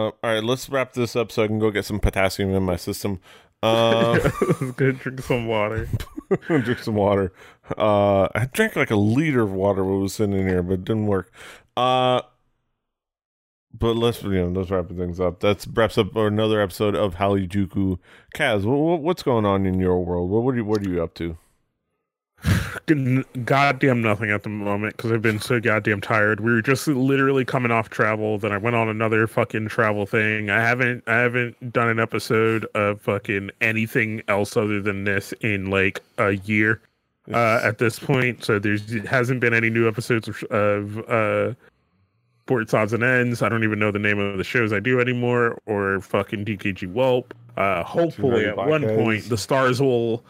[0.09, 0.43] all right.
[0.43, 3.19] Let's wrap this up so I can go get some potassium in my system.
[3.63, 4.17] Uh,
[4.77, 5.87] Go drink some water.
[6.47, 7.31] drink some water.
[7.77, 10.73] Uh, I drank like a liter of water while we was sitting in here, but
[10.73, 11.31] it didn't work.
[11.75, 12.21] Uh,
[13.73, 15.39] but let's you know let's wrap things up.
[15.39, 17.99] That's wraps up another episode of Halijuku.
[18.35, 20.29] Kaz, what's going on in your world?
[20.29, 21.37] What are you what are you up to?
[23.45, 26.39] Goddamn nothing at the moment because I've been so goddamn tired.
[26.39, 28.37] We were just literally coming off travel.
[28.37, 30.49] Then I went on another fucking travel thing.
[30.49, 35.69] I haven't I haven't done an episode of fucking anything else other than this in
[35.69, 36.81] like a year
[37.33, 38.43] uh, at this point.
[38.43, 41.53] So there's hasn't been any new episodes of, of uh,
[42.45, 43.43] Sports Odds and Ends.
[43.43, 46.91] I don't even know the name of the shows I do anymore or fucking DKG
[46.91, 47.31] Welp.
[47.57, 50.23] Uh, hopefully at one point the stars will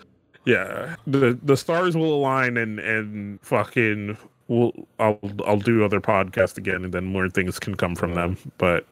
[0.49, 0.95] yeah.
[1.07, 4.17] The the stars will align and and fucking
[4.47, 8.37] will I'll I'll do other podcasts again and then more things can come from them.
[8.57, 8.87] But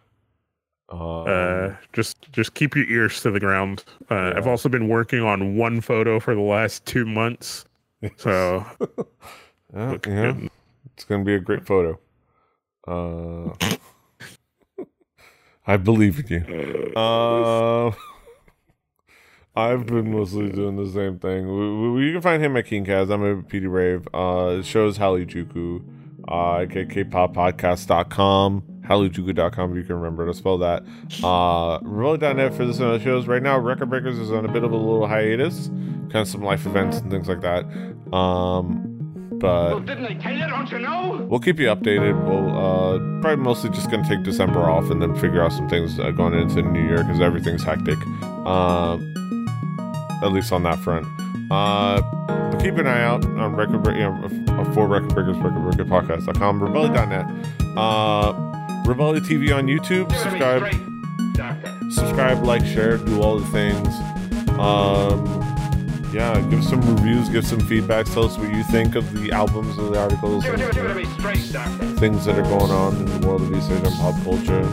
[0.89, 3.83] Um, uh just just keep your ears to the ground.
[4.09, 7.65] Uh, I've also been working on one photo for the last two months.
[8.17, 8.65] So
[9.75, 10.33] yeah, yeah,
[10.93, 11.99] it's gonna be a great photo.
[12.87, 13.53] Uh,
[15.67, 16.93] I believe in you.
[16.97, 17.91] Uh,
[19.57, 21.47] I've been mostly doing the same thing.
[21.47, 23.11] We, we, you can find him at King Kaz.
[23.11, 24.07] I'm at PD Rave.
[24.13, 25.83] Uh, shows Halijuku.
[26.27, 30.83] Uh, get kpoppodcast.com, halijuku.com if you can remember to spell that.
[31.23, 33.27] Uh, Remote.net for this and other shows.
[33.27, 35.67] Right now, Record Breakers is on a bit of a little hiatus.
[35.67, 37.65] Kind of some life events and things like that.
[38.15, 38.93] Um,
[39.39, 40.47] but Didn't they tell you?
[40.47, 41.25] Don't you know?
[41.29, 42.23] we'll keep you updated.
[42.27, 45.99] We'll uh, probably mostly just gonna take December off and then figure out some things
[45.99, 47.97] uh, going into the new year because everything's hectic.
[48.45, 49.13] Um,
[50.23, 51.05] at least on that front.
[51.51, 52.01] Uh,
[52.51, 57.25] but keep an eye out on record, you know, f- for record breakers, recordbreakerpodcast.com, rebelli.net,
[57.77, 58.33] uh,
[58.85, 60.11] Rebelli TV on YouTube.
[60.15, 60.63] Subscribe,
[61.91, 63.87] subscribe, like, share, do all the things.
[64.59, 65.25] Um,
[66.13, 69.77] yeah, give some reviews, give some feedback, tell us what you think of the albums
[69.77, 70.43] and the articles.
[70.43, 73.27] Give it, and- give it, give it straight, things that are going on in the
[73.27, 74.63] world of East and pop culture.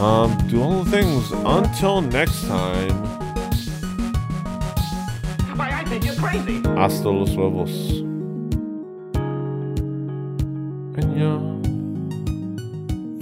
[0.00, 1.30] Um, do all the things.
[1.32, 2.90] Until next time,
[6.24, 6.62] crazy.
[6.76, 8.02] hasta los huevos.
[10.96, 11.38] And yeah,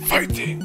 [0.06, 0.60] fighting.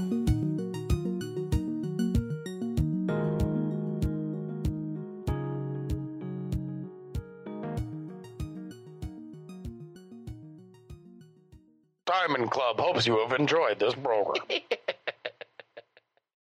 [12.06, 14.44] Diamond Club hopes you have enjoyed this program.